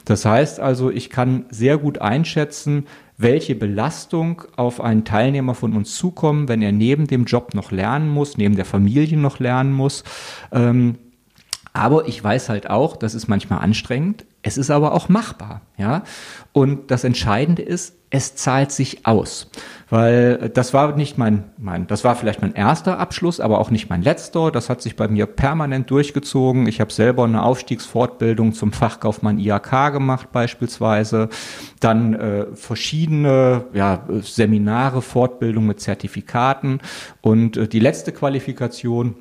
Das 0.04 0.24
heißt 0.24 0.58
also, 0.58 0.90
ich 0.90 1.08
kann 1.08 1.44
sehr 1.50 1.78
gut 1.78 1.98
einschätzen, 1.98 2.86
welche 3.16 3.54
Belastung 3.54 4.42
auf 4.56 4.80
einen 4.80 5.04
Teilnehmer 5.04 5.54
von 5.54 5.76
uns 5.76 5.94
zukommt, 5.94 6.48
wenn 6.48 6.62
er 6.62 6.72
neben 6.72 7.06
dem 7.06 7.26
Job 7.26 7.54
noch 7.54 7.70
lernen 7.70 8.08
muss, 8.08 8.38
neben 8.38 8.56
der 8.56 8.64
Familie 8.64 9.16
noch 9.16 9.38
lernen 9.38 9.72
muss. 9.72 10.02
Ähm, 10.50 10.98
aber 11.72 12.08
ich 12.08 12.22
weiß 12.24 12.48
halt 12.48 12.68
auch, 12.68 12.96
das 12.96 13.14
ist 13.14 13.28
manchmal 13.28 13.60
anstrengend. 13.60 14.24
Es 14.42 14.58
ist 14.58 14.70
aber 14.70 14.92
auch 14.92 15.08
machbar, 15.08 15.62
ja. 15.76 16.02
Und 16.52 16.90
das 16.90 17.04
Entscheidende 17.04 17.62
ist, 17.62 17.94
es 18.10 18.34
zahlt 18.34 18.72
sich 18.72 19.06
aus, 19.06 19.50
weil 19.88 20.50
das 20.52 20.74
war 20.74 20.96
nicht 20.96 21.16
mein, 21.16 21.44
mein, 21.56 21.86
das 21.86 22.04
war 22.04 22.14
vielleicht 22.14 22.42
mein 22.42 22.54
erster 22.54 22.98
Abschluss, 22.98 23.40
aber 23.40 23.58
auch 23.58 23.70
nicht 23.70 23.88
mein 23.88 24.02
letzter. 24.02 24.50
Das 24.50 24.68
hat 24.68 24.82
sich 24.82 24.96
bei 24.96 25.08
mir 25.08 25.24
permanent 25.24 25.90
durchgezogen. 25.90 26.66
Ich 26.66 26.80
habe 26.80 26.92
selber 26.92 27.24
eine 27.24 27.42
Aufstiegsfortbildung 27.42 28.52
zum 28.52 28.72
Fachkaufmann 28.72 29.38
IAK 29.38 29.92
gemacht 29.92 30.30
beispielsweise, 30.30 31.30
dann 31.80 32.12
äh, 32.14 32.46
verschiedene 32.54 33.64
ja, 33.72 34.06
Seminare, 34.20 35.00
Fortbildung 35.00 35.66
mit 35.66 35.80
Zertifikaten 35.80 36.80
und 37.22 37.56
äh, 37.56 37.68
die 37.68 37.80
letzte 37.80 38.12
Qualifikation 38.12 39.14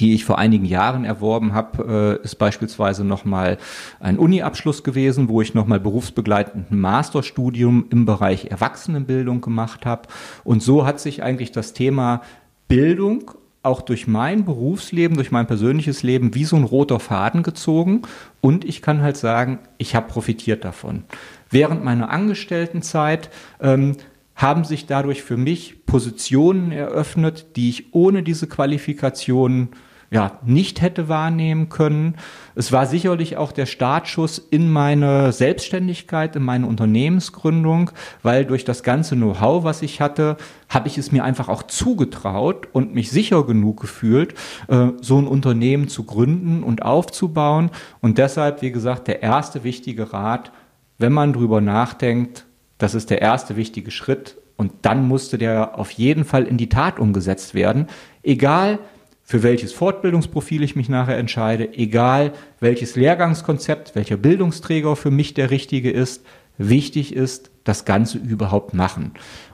die 0.00 0.14
ich 0.14 0.24
vor 0.24 0.38
einigen 0.38 0.64
Jahren 0.64 1.04
erworben 1.04 1.52
habe, 1.52 2.18
äh, 2.22 2.24
ist 2.24 2.36
beispielsweise 2.36 3.04
nochmal 3.04 3.58
ein 4.00 4.18
Uni-Abschluss 4.18 4.84
gewesen, 4.84 5.28
wo 5.28 5.42
ich 5.42 5.54
nochmal 5.54 5.80
berufsbegleitenden 5.80 6.80
Masterstudium 6.80 7.86
im 7.90 8.06
Bereich 8.06 8.46
Erwachsenenbildung 8.46 9.40
gemacht 9.40 9.84
habe. 9.84 10.08
Und 10.44 10.62
so 10.62 10.86
hat 10.86 11.00
sich 11.00 11.22
eigentlich 11.22 11.52
das 11.52 11.72
Thema 11.74 12.22
Bildung 12.68 13.32
auch 13.62 13.82
durch 13.82 14.08
mein 14.08 14.44
Berufsleben, 14.44 15.16
durch 15.16 15.30
mein 15.30 15.46
persönliches 15.46 16.02
Leben 16.02 16.34
wie 16.34 16.44
so 16.44 16.56
ein 16.56 16.64
roter 16.64 16.98
Faden 16.98 17.42
gezogen. 17.42 18.02
Und 18.40 18.64
ich 18.64 18.82
kann 18.82 19.02
halt 19.02 19.16
sagen, 19.16 19.60
ich 19.78 19.94
habe 19.94 20.08
profitiert 20.08 20.64
davon. 20.64 21.04
Während 21.48 21.84
meiner 21.84 22.10
Angestelltenzeit 22.10 23.30
ähm, 23.60 23.96
haben 24.34 24.64
sich 24.64 24.86
dadurch 24.86 25.22
für 25.22 25.36
mich 25.36 25.84
Positionen 25.86 26.72
eröffnet, 26.72 27.56
die 27.56 27.68
ich 27.68 27.94
ohne 27.94 28.22
diese 28.22 28.46
Qualifikation 28.46 29.68
ja, 30.12 30.38
nicht 30.44 30.82
hätte 30.82 31.08
wahrnehmen 31.08 31.70
können. 31.70 32.16
Es 32.54 32.70
war 32.70 32.84
sicherlich 32.84 33.38
auch 33.38 33.50
der 33.50 33.64
Startschuss 33.64 34.36
in 34.38 34.70
meine 34.70 35.32
Selbstständigkeit, 35.32 36.36
in 36.36 36.42
meine 36.42 36.66
Unternehmensgründung, 36.66 37.90
weil 38.22 38.44
durch 38.44 38.66
das 38.66 38.82
ganze 38.82 39.16
Know-how, 39.16 39.64
was 39.64 39.80
ich 39.80 40.02
hatte, 40.02 40.36
habe 40.68 40.86
ich 40.88 40.98
es 40.98 41.12
mir 41.12 41.24
einfach 41.24 41.48
auch 41.48 41.62
zugetraut 41.62 42.68
und 42.72 42.94
mich 42.94 43.10
sicher 43.10 43.46
genug 43.46 43.80
gefühlt, 43.80 44.34
äh, 44.68 44.88
so 45.00 45.18
ein 45.18 45.26
Unternehmen 45.26 45.88
zu 45.88 46.04
gründen 46.04 46.62
und 46.62 46.82
aufzubauen. 46.82 47.70
Und 48.02 48.18
deshalb, 48.18 48.60
wie 48.60 48.70
gesagt, 48.70 49.08
der 49.08 49.22
erste 49.22 49.64
wichtige 49.64 50.12
Rat, 50.12 50.52
wenn 50.98 51.14
man 51.14 51.32
drüber 51.32 51.62
nachdenkt, 51.62 52.44
das 52.82 52.96
ist 52.96 53.10
der 53.10 53.22
erste 53.22 53.56
wichtige 53.56 53.92
Schritt 53.92 54.38
und 54.56 54.72
dann 54.82 55.06
musste 55.06 55.38
der 55.38 55.78
auf 55.78 55.92
jeden 55.92 56.24
Fall 56.24 56.44
in 56.44 56.56
die 56.56 56.68
Tat 56.68 56.98
umgesetzt 56.98 57.54
werden. 57.54 57.86
Egal, 58.24 58.80
für 59.22 59.44
welches 59.44 59.72
Fortbildungsprofil 59.72 60.64
ich 60.64 60.74
mich 60.74 60.88
nachher 60.88 61.16
entscheide, 61.16 61.74
egal 61.74 62.32
welches 62.58 62.96
Lehrgangskonzept, 62.96 63.94
welcher 63.94 64.16
Bildungsträger 64.16 64.96
für 64.96 65.12
mich 65.12 65.32
der 65.32 65.50
richtige 65.52 65.92
ist, 65.92 66.26
wichtig 66.58 67.14
ist, 67.14 67.52
das 67.62 67.84
Ganze 67.84 68.18
überhaupt 68.18 68.74
machen. 68.74 69.12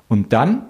Und 0.09 0.33
dann 0.33 0.63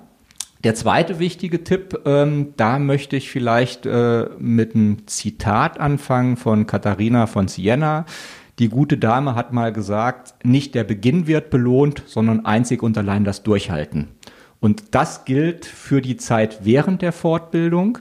Der 0.64 0.74
zweite 0.74 1.20
wichtige 1.20 1.62
Tipp, 1.62 2.00
ähm, 2.04 2.54
da 2.56 2.80
möchte 2.80 3.14
ich 3.14 3.30
vielleicht 3.30 3.86
äh, 3.86 4.26
mit 4.38 4.74
einem 4.74 5.06
Zitat 5.06 5.78
anfangen 5.78 6.36
von 6.36 6.66
Katharina 6.66 7.28
von 7.28 7.46
Siena. 7.46 8.06
Die 8.58 8.68
gute 8.68 8.98
Dame 8.98 9.36
hat 9.36 9.52
mal 9.52 9.72
gesagt, 9.72 10.34
nicht 10.44 10.74
der 10.74 10.82
Beginn 10.82 11.28
wird 11.28 11.50
belohnt, 11.50 12.02
sondern 12.06 12.44
einzig 12.44 12.82
und 12.82 12.98
allein 12.98 13.24
das 13.24 13.44
Durchhalten. 13.44 14.08
Und 14.60 14.96
das 14.96 15.24
gilt 15.24 15.64
für 15.64 16.02
die 16.02 16.16
Zeit 16.16 16.64
während 16.64 17.00
der 17.00 17.12
Fortbildung, 17.12 17.98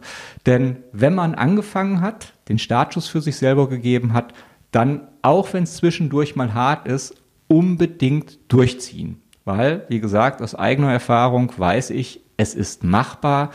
denn 0.48 0.78
wenn 0.92 1.14
man 1.14 1.36
angefangen 1.36 2.02
hat, 2.02 2.34
den 2.50 2.58
Startschuss 2.58 3.08
für 3.08 3.22
sich 3.22 3.38
selber 3.38 3.70
gegeben 3.70 4.14
hat, 4.14 4.34
dann, 4.72 5.08
auch 5.22 5.54
wenn 5.54 5.64
es 5.64 5.78
zwischendurch 5.78 6.36
mal 6.36 6.56
hart 6.56 6.88
ist, 6.88 7.16
unbedingt 7.48 8.40
durchziehen. 8.52 9.22
Weil, 9.46 9.86
wie 9.90 10.00
gesagt, 10.00 10.42
aus 10.42 10.56
eigener 10.56 10.92
Erfahrung 10.92 11.54
weiß 11.56 11.92
ich, 11.92 12.22
es 12.36 12.56
ist 12.56 12.84
machbar 12.84 13.52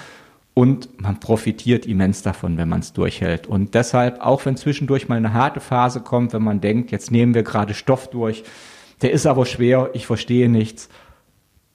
und 0.55 1.01
man 1.01 1.19
profitiert 1.19 1.87
immens 1.87 2.23
davon, 2.23 2.59
wenn 2.59 2.69
man 2.69 2.81
es 2.81 2.93
durchhält. 2.93 3.47
Und 3.47 3.75
deshalb, 3.75 4.21
auch 4.21 4.45
wenn 4.45 4.57
zwischendurch 4.57 5.09
mal 5.09 5.17
eine 5.17 5.33
harte 5.33 5.61
Phase 5.61 6.01
kommt, 6.01 6.33
wenn 6.33 6.43
man 6.43 6.61
denkt, 6.61 6.91
jetzt 6.91 7.11
nehmen 7.11 7.35
wir 7.35 7.43
gerade 7.43 7.75
Stoff 7.75 8.11
durch, 8.11 8.45
der 9.01 9.13
ist 9.13 9.27
aber 9.27 9.47
schwer, 9.47 9.91
ich 9.95 10.07
verstehe 10.07 10.49
nichts. 10.49 10.89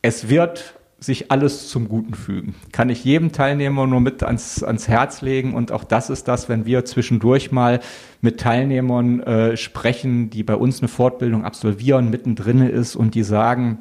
Es 0.02 0.30
wird 0.30 0.76
sich 1.00 1.32
alles 1.32 1.70
zum 1.70 1.90
Guten 1.90 2.14
fügen. 2.14 2.56
Kann 2.72 2.90
ich 2.90 3.04
jedem 3.04 3.32
Teilnehmer 3.32 3.86
nur 3.86 4.00
mit 4.00 4.24
ans, 4.24 4.64
ans 4.64 4.88
Herz 4.88 5.22
legen. 5.22 5.54
Und 5.54 5.72
auch 5.72 5.84
das 5.84 6.10
ist 6.10 6.28
das, 6.28 6.50
wenn 6.50 6.66
wir 6.66 6.86
zwischendurch 6.86 7.52
mal 7.52 7.82
mit 8.22 8.40
Teilnehmern 8.40 9.20
äh, 9.22 9.58
sprechen, 9.58 10.30
die 10.30 10.44
bei 10.44 10.56
uns 10.56 10.80
eine 10.80 10.88
Fortbildung 10.88 11.46
absolvieren, 11.46 12.10
mittendrin 12.10 12.62
ist 12.62 12.96
und 12.96 13.14
die 13.14 13.24
sagen, 13.24 13.80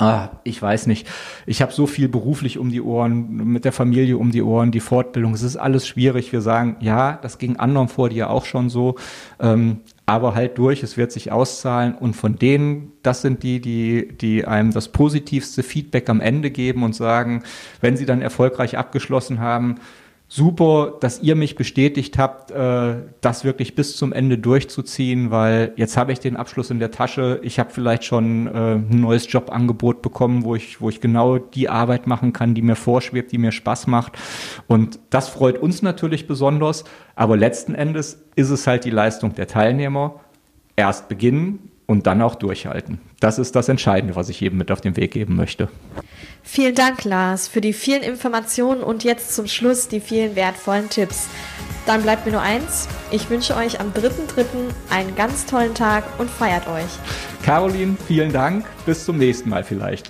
Ah, 0.00 0.30
ich 0.44 0.60
weiß 0.60 0.86
nicht. 0.86 1.06
Ich 1.44 1.60
habe 1.60 1.74
so 1.74 1.86
viel 1.86 2.08
beruflich 2.08 2.56
um 2.56 2.70
die 2.70 2.80
Ohren, 2.80 3.36
mit 3.52 3.66
der 3.66 3.72
Familie 3.72 4.16
um 4.16 4.30
die 4.30 4.40
Ohren, 4.40 4.70
die 4.70 4.80
Fortbildung. 4.80 5.34
Es 5.34 5.42
ist 5.42 5.58
alles 5.58 5.86
schwierig. 5.86 6.32
Wir 6.32 6.40
sagen, 6.40 6.76
ja, 6.80 7.18
das 7.20 7.36
ging 7.36 7.56
anderen 7.56 7.88
vor 7.88 8.08
dir 8.08 8.30
auch 8.30 8.46
schon 8.46 8.70
so. 8.70 8.94
Ähm, 9.40 9.80
aber 10.06 10.34
halt 10.34 10.56
durch, 10.56 10.82
es 10.82 10.96
wird 10.96 11.12
sich 11.12 11.32
auszahlen. 11.32 11.94
Und 11.94 12.16
von 12.16 12.36
denen, 12.36 12.92
das 13.02 13.20
sind 13.20 13.42
die, 13.42 13.60
die, 13.60 14.08
die 14.16 14.46
einem 14.46 14.72
das 14.72 14.88
positivste 14.88 15.62
Feedback 15.62 16.08
am 16.08 16.22
Ende 16.22 16.50
geben 16.50 16.82
und 16.82 16.94
sagen, 16.94 17.42
wenn 17.82 17.98
sie 17.98 18.06
dann 18.06 18.22
erfolgreich 18.22 18.78
abgeschlossen 18.78 19.38
haben, 19.38 19.76
super, 20.32 20.94
dass 21.00 21.20
ihr 21.20 21.34
mich 21.34 21.56
bestätigt 21.56 22.16
habt, 22.16 22.52
äh, 22.52 22.94
das 23.20 23.44
wirklich 23.44 23.74
bis 23.74 23.96
zum 23.96 24.12
Ende 24.12 24.38
durchzuziehen, 24.38 25.32
weil 25.32 25.72
jetzt 25.74 25.96
habe 25.96 26.12
ich 26.12 26.20
den 26.20 26.36
Abschluss 26.36 26.70
in 26.70 26.78
der 26.78 26.92
Tasche. 26.92 27.40
Ich 27.42 27.58
habe 27.58 27.70
vielleicht 27.70 28.04
schon 28.04 28.46
äh, 28.46 28.76
ein 28.76 29.00
neues 29.00 29.30
Jobangebot 29.30 30.02
bekommen, 30.02 30.44
wo 30.44 30.54
ich, 30.54 30.80
wo 30.80 30.88
ich 30.88 31.00
genau 31.00 31.38
die 31.38 31.68
Arbeit 31.68 32.06
machen 32.06 32.32
kann, 32.32 32.54
die 32.54 32.62
mir 32.62 32.76
vorschwebt, 32.76 33.32
die 33.32 33.38
mir 33.38 33.50
Spaß 33.50 33.88
macht. 33.88 34.12
Und 34.68 35.00
das 35.10 35.28
freut 35.28 35.58
uns 35.58 35.82
natürlich 35.82 36.28
besonders. 36.28 36.84
Aber 37.16 37.36
letzten 37.36 37.74
Endes 37.74 38.22
ist 38.36 38.50
es 38.50 38.68
halt 38.68 38.84
die 38.84 38.90
Leistung 38.90 39.34
der 39.34 39.48
Teilnehmer. 39.48 40.20
Erst 40.76 41.08
beginnen 41.08 41.70
und 41.86 42.06
dann 42.06 42.22
auch 42.22 42.36
durchhalten. 42.36 43.00
Das 43.18 43.40
ist 43.40 43.56
das 43.56 43.68
Entscheidende, 43.68 44.14
was 44.14 44.28
ich 44.28 44.40
jedem 44.40 44.58
mit 44.58 44.70
auf 44.70 44.80
den 44.80 44.96
Weg 44.96 45.10
geben 45.10 45.34
möchte. 45.34 45.68
Vielen 46.52 46.74
Dank, 46.74 47.04
Lars, 47.04 47.46
für 47.46 47.60
die 47.60 47.72
vielen 47.72 48.02
Informationen 48.02 48.82
und 48.82 49.04
jetzt 49.04 49.36
zum 49.36 49.46
Schluss 49.46 49.86
die 49.86 50.00
vielen 50.00 50.34
wertvollen 50.34 50.90
Tipps. 50.90 51.28
Dann 51.86 52.02
bleibt 52.02 52.26
mir 52.26 52.32
nur 52.32 52.40
eins. 52.40 52.88
Ich 53.12 53.30
wünsche 53.30 53.54
euch 53.54 53.78
am 53.78 53.92
3.3. 53.92 54.44
einen 54.90 55.14
ganz 55.14 55.46
tollen 55.46 55.76
Tag 55.76 56.02
und 56.18 56.28
feiert 56.28 56.66
euch. 56.66 56.90
Caroline, 57.44 57.96
vielen 58.08 58.32
Dank. 58.32 58.66
Bis 58.84 59.04
zum 59.04 59.16
nächsten 59.16 59.48
Mal 59.48 59.62
vielleicht. 59.62 60.08